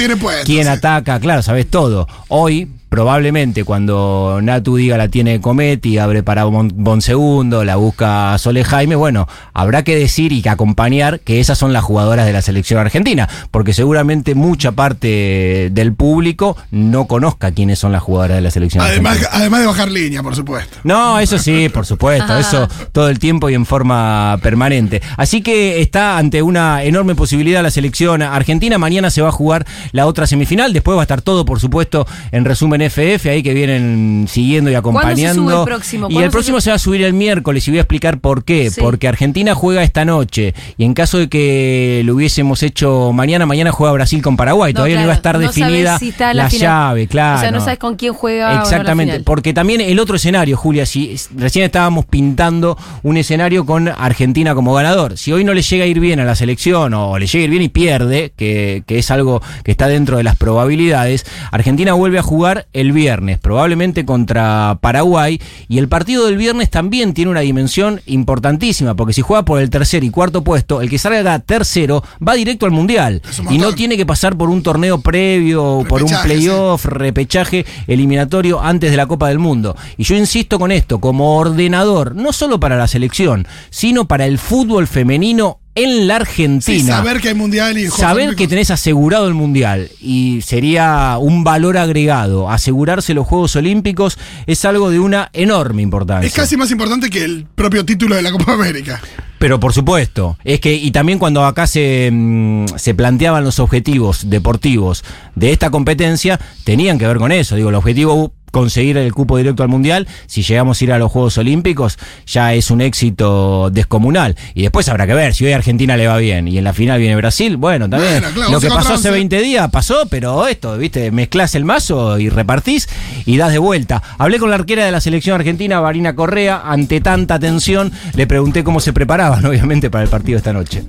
quién 0.45 0.69
ataca, 0.69 1.19
claro, 1.21 1.43
sabes 1.43 1.69
todo. 1.71 2.07
Hoy, 2.29 2.69
probablemente, 2.93 3.65
cuando 3.65 4.41
Natu 4.43 4.77
diga 4.77 4.99
la 4.99 5.09
tiene 5.09 5.41
Cometti, 5.41 5.97
abre 5.97 6.23
para 6.23 6.45
Bon, 6.45 6.71
Bon 6.75 7.01
Segundo, 7.01 7.65
la 7.65 7.77
busca 7.77 8.37
Sole 8.37 8.65
Jaime, 8.65 8.97
bueno, 8.97 9.27
habrá 9.55 9.83
que 9.83 9.97
decir 9.97 10.31
y 10.31 10.43
que 10.43 10.51
acompañar 10.51 11.21
que 11.21 11.41
esas 11.41 11.57
son 11.57 11.73
las 11.73 11.85
jugadoras 11.85 12.27
de 12.27 12.35
la 12.35 12.43
selección 12.43 12.79
argentina, 12.79 13.31
porque 13.51 13.73
seguramente 13.73 14.35
mucha 14.35 14.73
parte 14.73 15.71
del 15.73 15.95
público 15.95 16.55
no 16.71 17.07
conozca 17.07 17.51
quiénes 17.53 17.79
son 17.79 17.93
las 17.93 18.03
jugadoras 18.03 18.37
de 18.37 18.43
la 18.43 18.51
selección 18.51 18.85
Además, 18.85 19.13
argentina. 19.13 19.39
además 19.41 19.61
de 19.61 19.67
bajar 19.69 19.91
línea, 19.91 20.23
por 20.23 20.37
supuesto. 20.37 20.77
No, 20.85 21.19
eso 21.19 21.39
sí, 21.39 21.71
por 21.71 21.87
supuesto, 21.87 22.37
eso 22.37 22.69
todo 22.93 23.09
el 23.09 23.19
tiempo 23.19 23.49
y 23.49 23.55
en 23.55 23.65
forma 23.65 24.39
permanente. 24.43 25.01
Así 25.17 25.41
que 25.41 25.81
está 25.81 26.19
ante 26.19 26.43
una 26.43 26.85
enorme 26.85 27.15
posibilidad 27.15 27.63
la 27.63 27.71
selección 27.71 28.21
argentina. 28.21 28.77
Mañana 28.77 29.09
se 29.09 29.23
va 29.23 29.29
a 29.31 29.33
jugar 29.33 29.67
la 29.93 30.05
otra 30.05 30.27
semifinal, 30.27 30.75
después 30.75 30.95
va 30.95 31.01
a 31.01 31.05
estar 31.05 31.23
todo, 31.23 31.47
por 31.47 31.59
supuesto, 31.59 32.07
en 32.33 32.45
resumen 32.45 32.82
FF, 32.91 33.27
ahí 33.31 33.43
que 33.43 33.55
vienen 33.55 34.27
siguiendo 34.29 34.71
y 34.71 34.75
acompañando. 34.75 35.43
sube 35.43 35.59
el 35.59 35.65
próximo? 35.65 36.07
Y 36.09 36.15
¿Cuándo 36.15 36.27
el 36.27 36.31
próximo 36.31 36.61
se 36.61 36.71
va 36.71 36.77
a 36.77 36.79
subir 36.79 37.03
el 37.03 37.13
miércoles 37.13 37.67
y 37.69 37.71
voy 37.71 37.79
a 37.79 37.83
explicar 37.83 38.19
por 38.21 38.45
qué. 38.45 38.71
Sí. 38.71 38.81
Porque 38.81 39.09
Argentina 39.09 39.55
juega 39.55 39.83
esta 39.83 40.05
noche 40.05 40.55
y 40.77 40.85
en 40.85 40.95
caso 40.95 41.19
de 41.19 41.29
que 41.29 42.03
lo 42.05 42.15
hubiésemos 42.15 42.63
hecho 42.63 43.13
mañana, 43.13 43.47
mañana 43.47 43.73
juega 43.73 43.93
Brasil 43.93 44.23
con 44.23 44.37
Paraguay. 44.37 44.73
Todavía 44.73 44.97
no, 44.97 45.03
iba 45.03 45.13
a 45.13 45.17
estar 45.17 45.37
no 45.37 45.41
definida 45.41 45.99
si 45.99 46.13
la, 46.19 46.49
llave, 46.49 47.07
claro. 47.07 47.39
O 47.39 47.41
sea, 47.41 47.51
no 47.51 47.61
sabes 47.61 47.79
con 47.79 47.97
quién 47.97 48.13
juega. 48.13 48.55
no 48.55 48.63
Exactamente, 48.63 49.21
porque 49.21 49.53
también 49.53 49.81
el 49.81 49.99
otro 49.99 50.17
escenario, 50.17 50.57
Julia, 50.57 50.87
si 50.87 51.17
recién 51.37 51.65
estábamos 51.65 52.07
pintando 52.07 52.77
un 53.03 53.17
escenario 53.17 53.65
con 53.67 53.89
Argentina 53.89 54.55
como 54.55 54.75
ganador. 54.75 55.19
Si 55.19 55.33
hoy 55.33 55.45
no 55.45 55.55
le 55.55 55.63
llega 55.63 55.85
a 55.85 55.87
ir 55.87 56.01
bien 56.01 56.21
a 56.21 56.25
la 56.25 56.35
selección 56.35 56.95
o 56.95 57.19
le 57.19 57.27
llega 57.27 57.43
a 57.43 57.45
ir 57.45 57.51
bien 57.51 57.63
y 57.63 57.69
pierde, 57.69 58.33
que, 58.37 58.83
que 58.87 58.99
es 58.99 59.11
algo 59.11 59.43
que 59.65 59.71
está 59.71 59.89
dentro 59.89 60.17
de 60.17 60.23
las 60.23 60.37
probabilidades, 60.37 61.27
Argentina 61.51 61.93
vuelve 61.93 62.19
a 62.19 62.23
jugar 62.23 62.67
el 62.73 62.93
viernes, 62.93 63.39
probablemente 63.39 64.05
contra 64.05 64.79
Paraguay, 64.81 65.41
y 65.69 65.79
el 65.79 65.89
partido 65.89 66.27
del 66.27 66.37
viernes 66.37 66.71
también 66.71 67.15
tiene 67.15 67.31
una 67.31 67.41
dimensión 67.41 68.01
importantísima, 68.07 68.95
porque 68.95 69.13
si 69.13 69.23
juega 69.23 69.45
por 69.45 69.61
el 69.61 69.71
tercer 69.71 70.05
y 70.05 70.11
cuarto 70.11 70.43
puesto, 70.43 70.81
el 70.81 70.91
que 70.91 70.99
salga 70.99 71.39
tercero 71.41 72.03
va 72.27 72.35
directo 72.35 72.67
al 72.67 72.73
Mundial 72.73 73.23
y 73.51 73.59
no 73.59 73.73
tiene 73.73 73.97
que 73.97 74.07
pasar 74.07 74.37
por 74.37 74.49
un 74.49 74.63
torneo 74.63 75.01
previo 75.01 75.85
por 75.89 76.03
un 76.03 76.13
playoff, 76.23 76.85
repechaje 76.85 77.65
eliminatorio 77.87 78.61
antes 78.61 78.91
de 78.91 78.97
la 78.97 79.07
Copa 79.07 79.29
del 79.29 79.39
Mundo. 79.39 79.77
Y 79.97 80.05
yo 80.05 80.17
insisto 80.17 80.59
con 80.59 80.73
esto, 80.73 81.01
como 81.01 81.37
ordenador, 81.37 82.15
no 82.15 82.33
solo 82.33 82.61
para 82.61 82.77
la 82.77 82.89
selección, 82.89 83.47
sino 83.71 84.07
para 84.07 84.27
el 84.27 84.39
fútbol 84.39 84.87
femenino 84.87 85.62
en 85.75 86.07
la 86.07 86.17
Sí, 86.17 86.21
Argentina. 86.23 86.97
saber 86.97 87.21
que 87.21 87.29
hay 87.29 87.35
mundial 87.35 87.79
y 87.79 87.89
Saber 87.89 88.37
que 88.37 88.47
tenés 88.47 88.71
asegurado 88.71 89.27
el 89.27 89.35
mundial 89.35 89.91
y 90.01 90.41
sería 90.43 91.17
un 91.19 91.45
valor 91.45 91.79
agregado. 91.79 92.51
Asegurarse 92.51 93.15
los 93.15 93.27
Juegos 93.27 93.57
Olímpicos 93.57 94.19
es 94.47 94.65
algo 94.65 94.91
de 94.91 95.01
una 95.01 95.31
enorme 95.33 95.83
importancia. 95.83 96.27
Es 96.27 96.35
casi 96.35 96.57
más 96.57 96.71
importante 96.71 97.09
que 97.11 97.25
el 97.25 97.47
propio 97.55 97.85
título 97.85 98.15
de 98.17 98.23
la 98.23 98.33
Copa 98.33 98.53
América. 98.55 99.01
Pero 99.39 99.59
por 99.59 99.73
supuesto, 99.73 100.39
es 100.45 100.61
que, 100.61 100.73
y 100.75 100.93
también 100.93 101.19
cuando 101.19 101.45
acá 101.45 101.67
se, 101.67 102.11
mm, 102.13 102.67
se 102.77 102.95
planteaban 102.95 103.43
los 103.43 103.59
objetivos 103.59 104.31
deportivos 104.31 105.03
de 105.35 105.51
esta 105.53 105.71
competencia, 105.71 106.39
tenían 106.63 106.97
que 106.99 107.07
ver 107.09 107.17
con 107.17 107.33
eso. 107.33 107.57
Digo, 107.57 107.71
el 107.71 107.75
objetivo 107.75 108.33
conseguir 108.53 108.97
el 108.99 109.13
cupo 109.13 109.37
directo 109.37 109.65
al 109.65 109.69
mundial, 109.69 110.07
si 110.27 110.43
llegamos 110.43 110.81
a 110.81 110.85
ir 110.85 110.93
a 110.93 110.99
los 110.99 111.11
Juegos 111.11 111.37
Olímpicos, 111.39 111.99
ya 112.27 112.55
es 112.55 112.71
un 112.71 112.81
éxito 112.81 113.71
descomunal. 113.71 114.37
Y 114.55 114.63
después 114.63 114.89
habrá 114.89 115.09
que 115.09 115.15
ver, 115.15 115.35
si 115.35 115.45
hoy 115.45 115.53
a 115.53 115.57
Argentina 115.57 115.97
le 115.97 116.07
va 116.07 116.19
bien 116.19 116.47
y 116.47 116.59
en 116.59 116.65
la 116.65 116.73
final 116.73 117.01
viene 117.01 117.17
Brasil, 117.17 117.57
bueno, 117.57 117.89
también. 117.89 118.21
Bueno, 118.21 118.29
claro, 118.35 118.53
Lo 118.53 118.61
que 118.61 118.69
pasó 118.69 118.95
hace 118.95 119.09
once. 119.09 119.11
20 119.11 119.41
días 119.41 119.71
pasó, 119.71 120.07
pero 120.09 120.47
esto, 120.47 120.79
viste, 120.79 121.11
mezclás 121.11 121.55
el 121.55 121.65
mazo 121.65 122.19
y 122.19 122.29
repartís 122.29 122.89
y 123.25 123.37
das 123.39 123.53
de 123.53 123.59
vuelta. 123.59 124.03
Hablé 124.19 124.39
con 124.39 124.51
la 124.51 124.57
arquera 124.57 124.85
de 124.85 124.93
la 124.93 125.01
selección 125.01 125.35
argentina, 125.35 125.81
Varina 125.81 126.15
Correa, 126.15 126.63
ante 126.65 127.01
tanta 127.01 127.39
tensión, 127.39 127.91
le 128.15 128.27
pregunté 128.27 128.63
cómo 128.63 128.81
se 128.81 128.93
preparaban, 128.93 129.45
obviamente, 129.47 129.91
para 129.91 130.05
el 130.05 130.11
partido 130.11 130.39
esta 130.39 130.53
noche. 130.53 130.85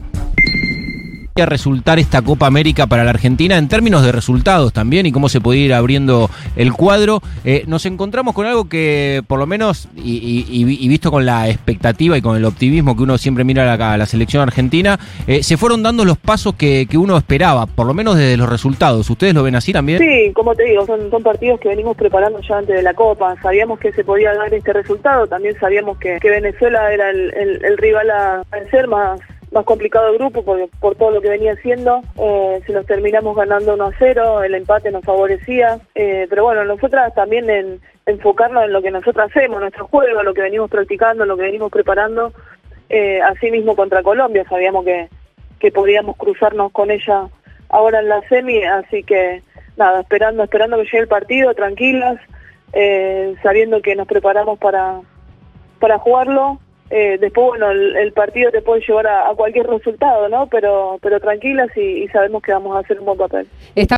A 1.41 1.46
resultar 1.48 1.98
esta 1.98 2.22
Copa 2.22 2.46
América 2.46 2.86
para 2.86 3.04
la 3.04 3.10
Argentina 3.10 3.58
en 3.58 3.67
términos 3.67 4.04
de 4.06 4.12
resultados 4.12 4.72
también 4.72 5.08
y 5.08 5.12
cómo 5.12 5.30
se 5.30 5.41
puede 5.41 5.60
ir 5.60 5.74
abriendo 5.74 6.30
el 6.56 6.74
cuadro. 6.74 7.22
Eh, 7.43 7.63
nos 7.65 7.88
encontramos 7.88 8.36
con 8.36 8.46
algo 8.46 8.69
que, 8.69 9.24
por 9.26 9.39
lo 9.39 9.48
menos, 9.48 9.88
y, 9.96 10.12
y- 10.48 10.78
y 10.86 10.88
visto 10.88 11.10
con 11.10 11.26
la 11.26 11.50
expectativa 11.50 12.15
y 12.17 12.22
con 12.22 12.38
el 12.38 12.46
optimismo 12.46 12.96
que 12.96 13.02
uno 13.04 13.17
siempre 13.17 13.43
mira 13.43 13.63
a 13.63 13.78
la, 13.78 13.93
a 13.93 13.98
la 13.98 14.06
selección 14.06 14.43
argentina, 14.43 15.00
eh, 15.26 15.41
se 15.41 15.58
fueron 15.58 15.82
dando 15.82 16.06
los 16.06 16.19
pasos 16.19 16.54
que, 16.54 16.86
que 16.88 16.98
uno 17.00 17.17
esperaba, 17.17 17.65
por 17.65 17.88
lo 17.88 17.96
menos 17.96 18.15
desde 18.15 18.38
los 18.38 18.48
resultados. 18.48 19.10
¿Ustedes 19.10 19.34
lo 19.34 19.41
ven 19.41 19.56
así 19.56 19.74
también? 19.74 20.00
Sí, 20.00 20.32
como 20.34 20.54
te 20.54 20.65
digo, 20.65 20.86
son, 20.86 21.10
partidos 21.24 21.60
que 21.60 21.69
venimos 21.69 21.98
preparando 21.98 22.39
ya 22.48 22.58
antes 22.60 22.76
de 22.76 22.84
la 22.84 22.93
Copa. 22.93 23.36
Sabíamos 23.41 23.80
que 23.80 23.91
se 23.93 24.04
podía 24.04 24.34
dar 24.36 24.54
este 24.54 24.72
resultado, 24.74 25.26
también 25.26 25.56
sabíamos 25.60 25.98
que, 25.98 26.19
Venezuela 26.24 26.91
era 26.93 27.10
el- 27.12 27.32
el 27.63 27.78
rival 27.78 28.10
a 28.12 28.43
vencer 28.52 28.88
más 28.88 29.19
más 29.54 29.66
complicado 29.66 30.08
del 30.08 30.18
grupo 30.18 30.44
por, 30.44 30.70
por 30.80 30.96
todo 30.96 31.12
lo 31.12 31.22
que 31.22 31.30
venía 31.30 31.54
haciendo. 31.54 32.02
Eh, 32.18 32.62
se 32.66 32.74
nos 32.74 32.86
terminamos 32.86 33.36
ganando 33.36 33.76
1 33.76 33.86
a 33.86 33.92
0, 33.98 34.44
el 34.44 34.56
empate 34.56 34.92
nos 34.92 35.06
favorecía. 35.06 35.80
Eh, 35.96 36.28
pero 36.30 36.44
bueno, 36.44 36.66
nosotras 36.66 37.13
también 37.13 37.50
en 37.50 37.80
enfocarnos 38.06 38.66
en 38.66 38.74
lo 38.74 38.82
que 38.82 38.92
nosotros 38.92 39.30
hacemos, 39.30 39.62
nuestro 39.62 39.88
juego, 39.88 40.24
lo 40.24 40.34
que 40.34 40.42
venimos 40.42 40.70
practicando, 40.70 41.26
lo 41.26 41.38
que 41.38 41.44
venimos 41.44 41.72
preparando. 41.72 42.34
Eh, 42.89 43.22
así 43.22 43.50
mismo 43.50 43.76
contra 43.76 44.04
Colombia, 44.04 44.46
sabíamos 44.50 44.86
que, 44.86 45.10
que 45.60 45.72
podíamos 45.72 46.18
cruzarnos 46.18 46.72
con 46.72 46.92
ella 46.92 47.28
ahora 47.70 48.00
en 48.00 48.10
la 48.10 48.22
semi, 48.28 48.63
así 48.63 49.04
que 49.04 49.42
nada, 49.78 50.02
esperando, 50.02 50.44
esperando 50.44 50.78
que 50.78 50.84
llegue 50.84 51.00
el 51.00 51.08
partido, 51.08 51.54
tranquilas, 51.54 52.20
eh, 52.74 53.36
sabiendo 53.42 53.82
que 53.82 53.96
nos 53.96 54.08
preparamos 54.08 54.60
para, 54.60 55.02
para 55.80 55.98
jugarlo. 56.00 56.60
Eh, 56.95 57.17
después, 57.19 57.47
bueno, 57.47 57.71
el, 57.71 57.95
el 57.95 58.12
partido 58.13 58.51
te 58.51 58.62
puede 58.62 58.82
llevar 58.88 59.08
a, 59.08 59.27
a 59.27 59.34
cualquier 59.34 59.65
resultado, 59.65 60.29
¿no? 60.29 60.45
Pero, 60.45 60.99
pero 61.01 61.19
tranquilas 61.19 61.69
y, 61.75 62.03
y 62.03 62.08
sabemos 62.10 62.43
que 62.43 62.53
vamos 62.53 62.75
a 62.75 62.82
hacer 62.82 62.99
un 62.99 63.06
buen 63.06 63.17
papel. 63.17 63.47
Está 63.73 63.97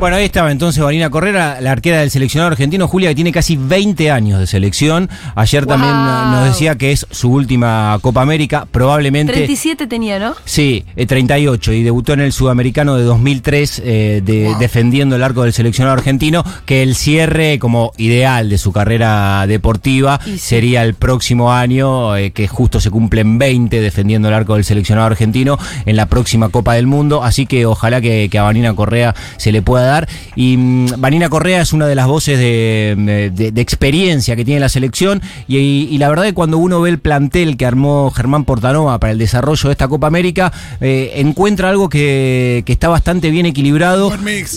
Bueno, 0.00 0.16
ahí 0.16 0.24
estaba 0.26 0.50
entonces 0.52 0.82
Vanina 0.84 1.08
Correa, 1.08 1.58
la 1.62 1.70
arquera 1.72 2.00
del 2.00 2.10
seleccionado 2.10 2.50
argentino, 2.50 2.86
Julia, 2.88 3.08
que 3.10 3.14
tiene 3.14 3.32
casi 3.32 3.56
20 3.56 4.10
años 4.10 4.38
de 4.38 4.46
selección. 4.46 5.08
Ayer 5.34 5.64
también 5.64 5.94
Wow. 5.94 6.30
nos 6.32 6.44
decía 6.44 6.74
que 6.76 6.92
es 6.92 7.06
su 7.10 7.30
última 7.32 7.96
Copa 8.02 8.20
América, 8.20 8.66
probablemente... 8.70 9.32
37 9.32 9.86
tenía, 9.86 10.18
¿no? 10.18 10.34
Sí, 10.44 10.84
eh, 10.96 11.06
38 11.06 11.72
y 11.72 11.82
debutó 11.84 12.12
en 12.12 12.20
el 12.20 12.32
Sudamericano 12.32 12.96
de 12.96 13.04
2003 13.04 13.80
eh, 13.84 14.20
de- 14.22 14.48
Wow. 14.48 14.58
defendiendo 14.58 15.16
el 15.16 15.22
arco 15.22 15.44
del 15.44 15.54
seleccionado 15.54 15.96
argentino, 15.96 16.44
que 16.66 16.82
el 16.82 16.96
cierre 16.96 17.58
como 17.58 17.92
ideal 17.96 18.50
de 18.50 18.58
su 18.58 18.72
carrera 18.72 19.46
deportiva 19.46 20.20
sí. 20.22 20.36
sería 20.38 20.82
el 20.82 20.94
próximo 20.94 21.50
año, 21.52 22.14
eh, 22.16 22.32
que 22.32 22.46
justo 22.46 22.78
se 22.80 22.90
cumplen 22.90 23.38
20 23.38 23.80
defendiendo 23.80 24.28
el 24.28 24.34
arco 24.34 24.54
del 24.56 24.64
seleccionado 24.64 25.06
argentino 25.06 25.56
en 25.86 25.96
la 25.96 26.06
próxima 26.06 26.50
Copa 26.50 26.74
del 26.74 26.86
Mundo, 26.88 27.22
así 27.24 27.46
que 27.46 27.64
ojalá 27.64 28.02
que, 28.02 28.28
que 28.30 28.38
a 28.38 28.42
Vanina 28.42 28.74
Correa 28.74 29.14
se 29.38 29.50
le 29.52 29.62
pueda 29.62 29.83
dar. 29.84 30.08
Y 30.36 30.56
mm, 30.56 30.86
Vanina 30.98 31.28
Correa 31.28 31.62
es 31.62 31.72
una 31.72 31.86
de 31.86 31.94
las 31.94 32.06
voces 32.06 32.38
de, 32.38 33.30
de- 33.34 33.52
de 33.52 33.60
experiencia 33.60 34.36
que 34.36 34.44
tiene 34.44 34.60
la 34.60 34.68
selección 34.68 35.20
y, 35.48 35.56
y 35.56 35.98
la 35.98 36.08
verdad 36.08 36.24
que 36.24 36.32
cuando 36.34 36.58
uno 36.58 36.80
ve 36.80 36.90
el 36.90 36.98
plantel 36.98 37.56
que 37.56 37.66
armó 37.66 38.10
Germán 38.10 38.44
Portanova 38.44 38.98
para 38.98 39.12
el 39.12 39.18
desarrollo 39.18 39.68
de 39.68 39.72
esta 39.72 39.88
Copa 39.88 40.06
América, 40.06 40.52
eh, 40.80 41.12
encuentra 41.16 41.68
algo 41.70 41.88
que, 41.88 42.62
que 42.66 42.72
está 42.72 42.88
bastante 42.88 43.30
bien 43.30 43.46
equilibrado 43.46 44.08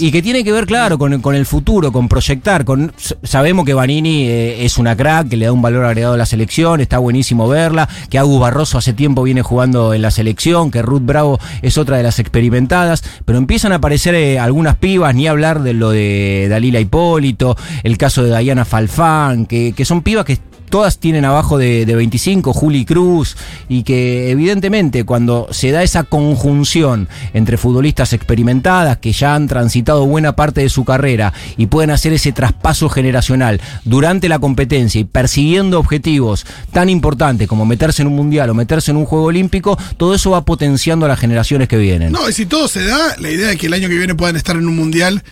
y 0.01 0.11
que 0.11 0.21
tiene 0.21 0.43
que 0.43 0.51
ver, 0.51 0.65
claro, 0.65 0.97
con, 0.97 1.19
con 1.21 1.35
el 1.35 1.45
futuro, 1.45 1.91
con 1.91 2.07
proyectar. 2.07 2.65
Con, 2.65 2.93
sabemos 3.23 3.65
que 3.65 3.73
Vanini 3.73 4.27
eh, 4.27 4.65
es 4.65 4.77
una 4.77 4.95
crack, 4.95 5.29
que 5.29 5.37
le 5.37 5.45
da 5.45 5.51
un 5.51 5.61
valor 5.61 5.85
agregado 5.85 6.13
a 6.13 6.17
la 6.17 6.25
selección, 6.25 6.81
está 6.81 6.97
buenísimo 6.99 7.47
verla, 7.47 7.87
que 8.09 8.17
Agus 8.17 8.39
Barroso 8.39 8.77
hace 8.77 8.93
tiempo 8.93 9.23
viene 9.23 9.41
jugando 9.41 9.93
en 9.93 10.01
la 10.01 10.11
selección, 10.11 10.71
que 10.71 10.81
Ruth 10.81 11.01
Bravo 11.03 11.39
es 11.61 11.77
otra 11.77 11.97
de 11.97 12.03
las 12.03 12.19
experimentadas, 12.19 13.03
pero 13.25 13.37
empiezan 13.37 13.71
a 13.71 13.75
aparecer 13.75 14.15
eh, 14.15 14.39
algunas 14.39 14.75
pibas, 14.77 15.13
ni 15.17 15.27
hablar 15.27 15.63
de 15.63 15.73
lo 15.73 15.89
de 15.89 16.47
Dalila 16.49 16.79
Hipólito, 16.79 17.57
el 17.83 17.97
caso 17.97 18.23
de 18.23 18.37
Diana 18.37 18.63
Falfán, 18.65 19.47
que, 19.47 19.73
que 19.75 19.83
son 19.83 20.01
pibas 20.01 20.23
que 20.23 20.37
todas 20.69 20.99
tienen 20.99 21.25
abajo 21.25 21.57
de, 21.57 21.85
de 21.85 21.95
25, 21.95 22.53
Juli 22.53 22.85
Cruz, 22.85 23.37
y 23.69 23.83
que 23.83 24.31
evidentemente 24.31 25.03
cuando 25.03 25.47
se 25.51 25.71
da 25.71 25.83
esa 25.83 26.03
conjunción 26.03 27.07
entre 27.33 27.57
futbolistas 27.57 28.13
experimentadas 28.13 28.97
que 28.97 29.11
ya 29.11 29.35
han 29.35 29.47
transitado 29.47 30.05
buena 30.05 30.35
parte 30.35 30.61
de 30.61 30.69
su 30.69 30.85
carrera 30.85 31.33
y 31.57 31.67
pueden 31.67 31.91
hacer 31.91 32.13
ese 32.13 32.31
traspaso 32.31 32.89
generacional 32.89 33.61
durante 33.85 34.29
la 34.29 34.39
competencia 34.39 35.01
y 35.01 35.03
persiguiendo 35.03 35.79
objetivos 35.79 36.45
tan 36.71 36.89
importantes 36.89 37.47
como 37.47 37.65
meterse 37.65 38.01
en 38.01 38.07
un 38.07 38.15
mundial 38.15 38.49
o 38.49 38.53
meterse 38.53 38.91
en 38.91 38.97
un 38.97 39.05
juego 39.05 39.25
olímpico, 39.25 39.77
todo 39.97 40.13
eso 40.13 40.31
va 40.31 40.45
potenciando 40.45 41.05
a 41.05 41.09
las 41.09 41.19
generaciones 41.19 41.67
que 41.67 41.77
vienen. 41.77 42.11
No, 42.11 42.29
y 42.29 42.33
si 42.33 42.45
todo 42.45 42.67
se 42.67 42.83
da, 42.85 43.15
la 43.19 43.29
idea 43.29 43.49
de 43.49 43.57
que 43.57 43.67
el 43.67 43.73
año 43.73 43.89
que 43.89 43.97
viene 43.97 44.15
puedan 44.15 44.35
estar 44.35 44.55
en 44.55 44.67
un 44.67 44.75
mundial 44.75 45.23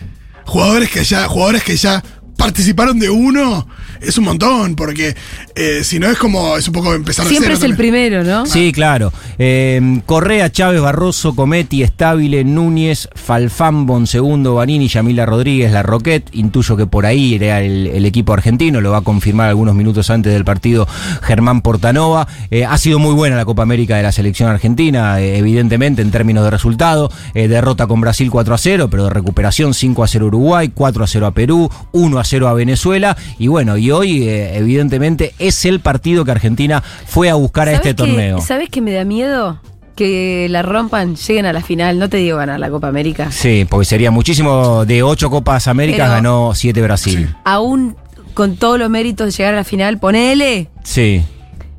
jugadores 0.46 0.90
que 0.90 1.04
ya, 1.04 1.26
jugadores 1.26 1.64
que 1.64 1.76
ya 1.76 2.02
participaron 2.36 2.98
de 2.98 3.10
uno, 3.10 3.66
es 4.00 4.16
un 4.18 4.24
montón, 4.24 4.76
porque 4.76 5.16
eh, 5.56 5.82
si 5.82 5.98
no 5.98 6.08
es 6.08 6.18
como, 6.18 6.56
es 6.56 6.68
un 6.68 6.74
poco 6.74 6.94
empezar 6.94 7.26
Siempre 7.26 7.48
cero 7.48 7.58
es 7.58 7.64
el 7.64 7.76
primero, 7.76 8.22
¿no? 8.22 8.46
Sí, 8.46 8.72
claro. 8.72 9.12
Eh, 9.38 10.00
Correa, 10.06 10.50
Chávez, 10.52 10.80
Barroso, 10.80 11.34
Cometti, 11.34 11.82
Estabile, 11.82 12.44
Núñez, 12.44 13.08
Falfán, 13.14 13.86
Bonsegundo, 13.86 14.54
Vanini, 14.54 14.88
Yamila 14.88 15.26
Rodríguez, 15.26 15.72
La 15.72 15.82
Roquette. 15.82 16.28
Intuyo 16.32 16.76
que 16.76 16.86
por 16.86 17.06
ahí 17.06 17.34
era 17.34 17.62
el, 17.62 17.86
el 17.86 18.04
equipo 18.04 18.32
argentino, 18.32 18.80
lo 18.80 18.90
va 18.90 18.98
a 18.98 19.02
confirmar 19.02 19.48
algunos 19.48 19.74
minutos 19.74 20.10
antes 20.10 20.32
del 20.32 20.44
partido 20.44 20.86
Germán 21.22 21.62
Portanova. 21.62 22.28
Eh, 22.50 22.64
ha 22.64 22.76
sido 22.78 22.98
muy 22.98 23.14
buena 23.14 23.36
la 23.36 23.44
Copa 23.44 23.62
América 23.62 23.96
de 23.96 24.02
la 24.02 24.12
selección 24.12 24.50
argentina, 24.50 25.20
eh, 25.20 25.38
evidentemente 25.38 26.02
en 26.02 26.10
términos 26.10 26.44
de 26.44 26.50
resultado. 26.50 27.10
Eh, 27.34 27.48
derrota 27.48 27.86
con 27.86 28.00
Brasil 28.00 28.30
4 28.30 28.54
a 28.54 28.58
0, 28.58 28.88
pero 28.90 29.04
de 29.04 29.10
recuperación 29.10 29.74
5 29.74 30.04
a 30.04 30.08
0 30.08 30.26
Uruguay, 30.26 30.70
4 30.74 31.04
a 31.04 31.06
0 31.06 31.26
a 31.26 31.30
Perú, 31.32 31.70
1 31.92 32.18
a 32.18 32.24
0 32.24 32.48
a 32.48 32.54
Venezuela. 32.54 33.16
Y 33.38 33.48
bueno, 33.48 33.76
y 33.76 33.90
hoy 33.90 34.28
eh, 34.28 34.56
evidentemente 34.56 35.34
es 35.48 35.64
el 35.64 35.80
partido 35.80 36.24
que 36.24 36.30
Argentina 36.32 36.82
fue 37.06 37.30
a 37.30 37.34
buscar 37.34 37.68
a 37.68 37.72
este 37.72 37.90
¿Sabés 37.90 37.94
qué- 37.96 38.12
torneo. 38.12 38.40
¿Sabés 38.40 38.68
qué 38.70 38.80
me 38.80 38.92
da 38.92 39.04
miedo? 39.04 39.60
Que 39.94 40.46
la 40.50 40.60
rompan, 40.62 41.16
lleguen 41.16 41.46
a 41.46 41.52
la 41.54 41.62
final. 41.62 41.98
No 41.98 42.10
te 42.10 42.18
digo 42.18 42.36
ganar 42.36 42.60
la 42.60 42.68
Copa 42.68 42.88
América. 42.88 43.30
Sí, 43.32 43.66
porque 43.68 43.86
sería 43.86 44.10
muchísimo. 44.10 44.84
De 44.84 45.02
ocho 45.02 45.30
Copas 45.30 45.68
Américas 45.68 46.10
ganó 46.10 46.52
siete 46.54 46.82
Brasil. 46.82 47.34
Aún 47.44 47.96
con 48.34 48.56
todos 48.56 48.78
los 48.78 48.90
méritos 48.90 49.26
de 49.26 49.32
llegar 49.32 49.54
a 49.54 49.56
la 49.58 49.64
final, 49.64 49.98
ponele 49.98 50.68
Sí. 50.84 51.22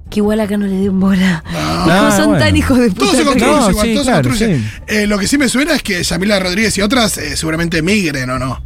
que 0.10 0.20
igual 0.22 0.40
acá 0.40 0.58
no 0.58 0.66
le 0.66 0.74
dé 0.78 0.90
un 0.90 1.00
bola. 1.00 1.44
Ah, 1.46 1.86
No, 2.10 2.12
son 2.18 2.26
bueno. 2.30 2.44
tan 2.44 2.56
hijos 2.58 2.80
de 2.80 2.90
Todo 2.90 3.06
puta. 3.06 3.18
se 3.20 3.24
construye 3.24 3.52
No, 3.56 3.70
igual, 3.70 3.88
sí, 3.88 3.94
todo 3.94 4.04
claro, 4.04 4.24
se 4.24 4.30
construye. 4.30 4.58
sí. 4.58 4.66
Eh, 4.88 5.06
lo 5.06 5.20
que 5.20 5.28
sí 5.28 5.38
me 5.38 5.48
suena 5.48 5.76
es 5.76 5.84
que 5.84 6.02
Yamila 6.02 6.40
Rodríguez 6.40 6.76
y 6.80 6.82
otras 6.82 7.20
eh, 7.20 7.38
seguramente 7.38 7.84
migren 7.84 8.30
o 8.32 8.40
no. 8.40 8.64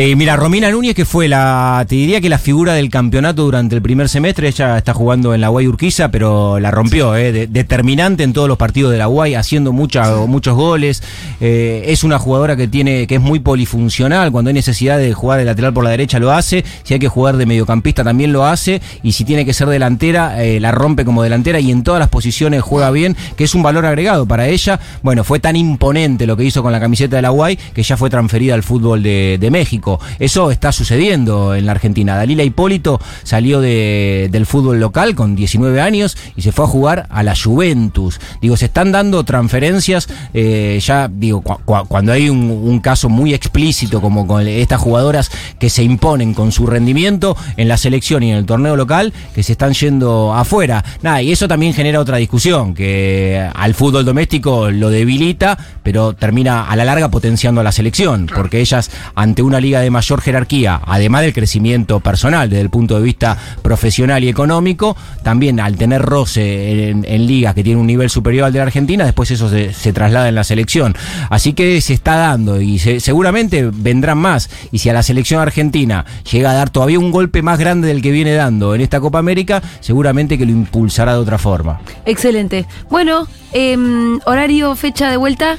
Eh, 0.00 0.14
mira, 0.14 0.36
Romina 0.36 0.70
Núñez, 0.70 0.94
que 0.94 1.04
fue 1.04 1.26
la, 1.26 1.84
te 1.88 1.96
diría 1.96 2.20
que 2.20 2.28
la 2.28 2.38
figura 2.38 2.72
del 2.74 2.88
campeonato 2.88 3.42
durante 3.42 3.74
el 3.74 3.82
primer 3.82 4.08
semestre, 4.08 4.46
ella 4.46 4.78
está 4.78 4.94
jugando 4.94 5.34
en 5.34 5.40
la 5.40 5.48
Guay 5.48 5.66
Urquiza, 5.66 6.08
pero 6.12 6.60
la 6.60 6.70
rompió, 6.70 7.16
eh, 7.16 7.32
de- 7.32 7.46
determinante 7.48 8.22
en 8.22 8.32
todos 8.32 8.46
los 8.46 8.56
partidos 8.56 8.92
de 8.92 8.98
la 8.98 9.06
Guay, 9.06 9.34
haciendo 9.34 9.72
mucha- 9.72 10.14
muchos 10.28 10.54
goles. 10.54 11.02
Eh, 11.40 11.82
es 11.88 12.04
una 12.04 12.20
jugadora 12.20 12.54
que 12.54 12.68
tiene, 12.68 13.08
que 13.08 13.16
es 13.16 13.20
muy 13.20 13.40
polifuncional, 13.40 14.30
cuando 14.30 14.50
hay 14.50 14.54
necesidad 14.54 14.98
de 14.98 15.12
jugar 15.14 15.40
de 15.40 15.46
lateral 15.46 15.72
por 15.72 15.82
la 15.82 15.90
derecha 15.90 16.20
lo 16.20 16.30
hace, 16.30 16.64
si 16.84 16.94
hay 16.94 17.00
que 17.00 17.08
jugar 17.08 17.36
de 17.36 17.46
mediocampista 17.46 18.04
también 18.04 18.32
lo 18.32 18.46
hace, 18.46 18.80
y 19.02 19.10
si 19.10 19.24
tiene 19.24 19.44
que 19.44 19.52
ser 19.52 19.66
delantera, 19.68 20.36
la 20.60 20.70
rompe 20.70 21.04
como 21.04 21.24
delantera 21.24 21.58
y 21.58 21.72
en 21.72 21.82
todas 21.82 21.98
las 21.98 22.08
posiciones 22.08 22.62
juega 22.62 22.92
bien, 22.92 23.16
que 23.36 23.42
es 23.42 23.52
un 23.56 23.64
valor 23.64 23.84
agregado 23.84 24.26
para 24.26 24.46
ella. 24.46 24.78
Bueno, 25.02 25.24
fue 25.24 25.40
tan 25.40 25.56
imponente 25.56 26.24
lo 26.24 26.36
que 26.36 26.44
hizo 26.44 26.62
con 26.62 26.70
la 26.70 26.78
camiseta 26.78 27.16
de 27.16 27.22
la 27.22 27.30
Guay 27.30 27.58
que 27.74 27.82
ya 27.82 27.96
fue 27.96 28.10
transferida 28.10 28.54
al 28.54 28.62
fútbol 28.62 29.02
de, 29.02 29.38
de 29.40 29.50
México. 29.50 29.87
Eso 30.18 30.50
está 30.50 30.72
sucediendo 30.72 31.54
en 31.54 31.64
la 31.66 31.72
Argentina. 31.72 32.16
Dalila 32.16 32.42
Hipólito 32.44 33.00
salió 33.22 33.60
de- 33.60 34.28
del 34.30 34.44
fútbol 34.46 34.80
local 34.80 35.14
con 35.14 35.34
19 35.36 35.80
años 35.80 36.16
y 36.36 36.42
se 36.42 36.52
fue 36.52 36.64
a 36.64 36.68
jugar 36.68 37.06
a 37.10 37.22
la 37.22 37.34
Juventus. 37.34 38.20
Digo, 38.42 38.56
se 38.56 38.66
están 38.66 38.92
dando 38.92 39.24
transferencias, 39.24 40.08
eh, 40.34 40.78
ya 40.84 41.08
digo, 41.08 41.42
cua- 41.42 41.58
cua- 41.64 41.86
cuando 41.88 42.12
hay 42.12 42.28
un, 42.28 42.50
un 42.50 42.80
caso 42.80 43.08
muy 43.08 43.32
explícito 43.34 44.00
como 44.00 44.26
con 44.26 44.46
estas 44.46 44.80
jugadoras 44.80 45.30
que 45.58 45.70
se 45.70 45.82
imponen 45.82 46.34
con 46.34 46.52
su 46.52 46.66
rendimiento 46.66 47.36
en 47.56 47.68
la 47.68 47.76
selección 47.76 48.22
y 48.22 48.30
en 48.32 48.36
el 48.38 48.46
torneo 48.46 48.76
local, 48.76 49.12
que 49.34 49.42
se 49.42 49.52
están 49.52 49.72
yendo 49.74 50.34
afuera. 50.34 50.84
Nada, 51.02 51.22
y 51.22 51.32
eso 51.32 51.48
también 51.48 51.72
genera 51.74 52.00
otra 52.00 52.16
discusión, 52.18 52.74
que 52.74 53.48
al 53.54 53.74
fútbol 53.74 54.04
doméstico 54.04 54.70
lo 54.70 54.90
debilita, 54.90 55.56
pero 55.82 56.12
termina 56.14 56.64
a 56.64 56.76
la 56.76 56.84
larga 56.84 57.10
potenciando 57.10 57.60
a 57.60 57.64
la 57.64 57.72
selección, 57.72 58.26
porque 58.34 58.60
ellas 58.60 58.90
ante 59.14 59.42
una 59.42 59.60
liga 59.60 59.77
de 59.80 59.90
mayor 59.90 60.20
jerarquía, 60.20 60.80
además 60.84 61.22
del 61.22 61.32
crecimiento 61.32 62.00
personal 62.00 62.48
desde 62.48 62.62
el 62.62 62.70
punto 62.70 62.96
de 62.96 63.02
vista 63.02 63.36
profesional 63.62 64.22
y 64.24 64.28
económico, 64.28 64.96
también 65.22 65.60
al 65.60 65.76
tener 65.76 66.02
roce 66.02 66.90
en, 66.90 67.26
ligas 67.26 67.54
que 67.54 67.62
tienen 67.64 67.80
un 67.80 67.86
nivel 67.86 68.10
superior 68.10 68.46
al 68.46 68.52
de 68.52 68.58
la 68.58 68.64
Argentina, 68.64 69.04
después 69.04 69.30
eso 69.30 69.48
se, 69.48 69.92
traslada 69.92 70.28
en 70.28 70.34
la 70.34 70.44
selección. 70.44 70.94
Así 71.30 71.52
que 71.52 71.80
se 71.80 71.94
está 71.94 72.16
dando 72.16 72.60
y 72.60 72.78
se- 72.78 73.00
seguramente 73.00 73.68
vendrán 73.72 74.18
más. 74.18 74.48
Y 74.72 74.78
si 74.78 74.88
a 74.88 74.92
la 74.92 75.02
selección 75.02 75.40
argentina 75.40 76.04
llega 76.30 76.50
a 76.50 76.54
dar 76.54 76.70
todavía 76.70 76.98
un 76.98 77.10
golpe 77.10 77.42
más 77.42 77.58
grande 77.58 77.88
del 77.88 78.02
que 78.02 78.10
viene 78.10 78.32
dando 78.32 78.74
en 78.74 78.80
esta 78.80 79.00
Copa 79.00 79.18
América, 79.18 79.62
seguramente 79.80 80.38
que 80.38 80.46
lo 80.46 80.52
impulsará 80.52 81.12
de 81.12 81.18
otra 81.18 81.38
forma. 81.38 81.80
Excelente. 82.06 82.66
Bueno, 82.90 83.26
em, 83.52 84.18
horario, 84.26 84.74
fecha 84.76 85.10
de 85.10 85.16
vuelta. 85.16 85.56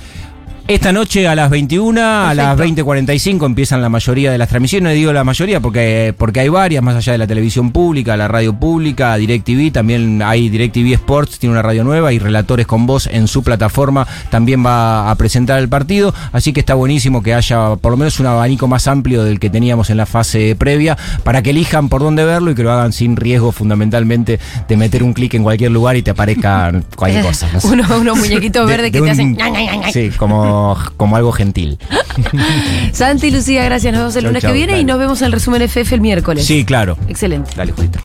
Esta 0.70 0.92
noche 0.94 1.28
a 1.28 1.34
las 1.34 1.50
21, 1.50 2.00
a 2.00 2.32
las 2.36 2.56
Perfecto. 2.56 2.86
20.45 2.86 3.46
empiezan 3.48 3.82
la 3.82 3.90
mayoría 3.90 4.32
de 4.32 4.38
las 4.38 4.50
transmisiones. 4.50 4.94
Digo 4.94 5.12
la 5.12 5.24
mayoría 5.24 5.60
porque, 5.60 6.14
porque 6.16 6.42
hay 6.42 6.50
varias, 6.50 6.84
más 6.84 6.96
allá 6.96 7.14
de 7.14 7.18
la 7.18 7.26
televisión 7.26 7.72
pública, 7.72 8.16
la 8.16 8.28
radio 8.28 8.54
pública, 8.54 9.16
DirecTV, 9.16 9.72
también 9.72 10.22
hay 10.22 10.48
DirecTV 10.50 10.94
Sports, 10.94 11.40
tiene 11.40 11.54
una 11.54 11.64
radio 11.64 11.84
nueva 11.84 12.14
y 12.14 12.20
Relatores 12.20 12.68
con 12.68 12.86
Voz 12.86 13.08
en 13.08 13.28
su 13.28 13.42
plataforma 13.42 14.06
también 14.30 14.64
va 14.64 15.10
a 15.10 15.16
presentar 15.16 15.58
el 15.58 15.70
partido. 15.70 16.14
Así 16.34 16.54
que 16.54 16.60
está 16.60 16.76
buenísimo 16.76 17.24
que 17.24 17.34
haya 17.34 17.76
por 17.78 17.90
lo 17.90 17.98
menos 17.98 18.20
un 18.20 18.28
abanico 18.28 18.68
más 18.68 18.88
amplio 18.88 19.24
del 19.24 19.40
que 19.40 19.50
teníamos 19.50 19.90
en 19.90 19.98
la 19.98 20.06
fase 20.06 20.56
previa 20.56 20.96
para 21.24 21.42
que 21.42 21.50
elijan 21.50 21.90
por 21.90 22.02
dónde 22.02 22.26
verlo 22.26 22.52
y 22.52 22.54
que 22.56 22.62
lo 22.62 22.72
hagan 22.72 22.94
sin 22.94 23.16
riesgo 23.16 23.52
fundamentalmente 23.52 24.40
de 24.68 24.78
meter 24.78 25.02
un 25.02 25.14
clic 25.14 25.34
en 25.34 25.42
cualquier 25.42 25.72
lugar 25.72 25.98
y 25.98 26.04
te 26.04 26.12
aparezca 26.12 26.72
cualquier 26.96 27.24
cosa. 27.26 27.50
no 27.52 27.60
sé. 27.60 27.68
Uno- 27.70 27.98
unos 28.00 28.20
muñequitos 28.20 28.68
De- 28.68 28.72
verdes 28.72 28.92
de 28.92 29.00
que 29.00 29.04
te 29.04 29.24
un- 29.24 29.42
hacen. 29.42 29.92
Sí, 29.92 30.16
como, 30.16 30.59
como 30.98 31.16
algo 31.16 31.32
gentil. 31.32 31.80
Santi 32.94 33.28
y 33.28 33.32
Lucía, 33.32 33.64
gracias. 33.66 33.94
Nos 33.94 34.02
vemos 34.02 34.16
el 34.16 34.22
Chau, 34.24 34.30
lunes 34.30 34.42
chau, 34.44 34.52
que 34.52 34.58
viene 34.58 34.80
y 34.80 34.86
nos 34.86 35.00
vemos 35.00 35.22
en 35.22 35.28
el 35.28 35.32
resumen 35.32 35.62
FF 35.62 35.94
el 35.94 36.02
miércoles. 36.02 36.46
Sí, 36.46 36.66
claro. 36.66 36.98
Excelente. 37.08 37.52
Dale, 37.56 37.72
Julito. 37.72 37.98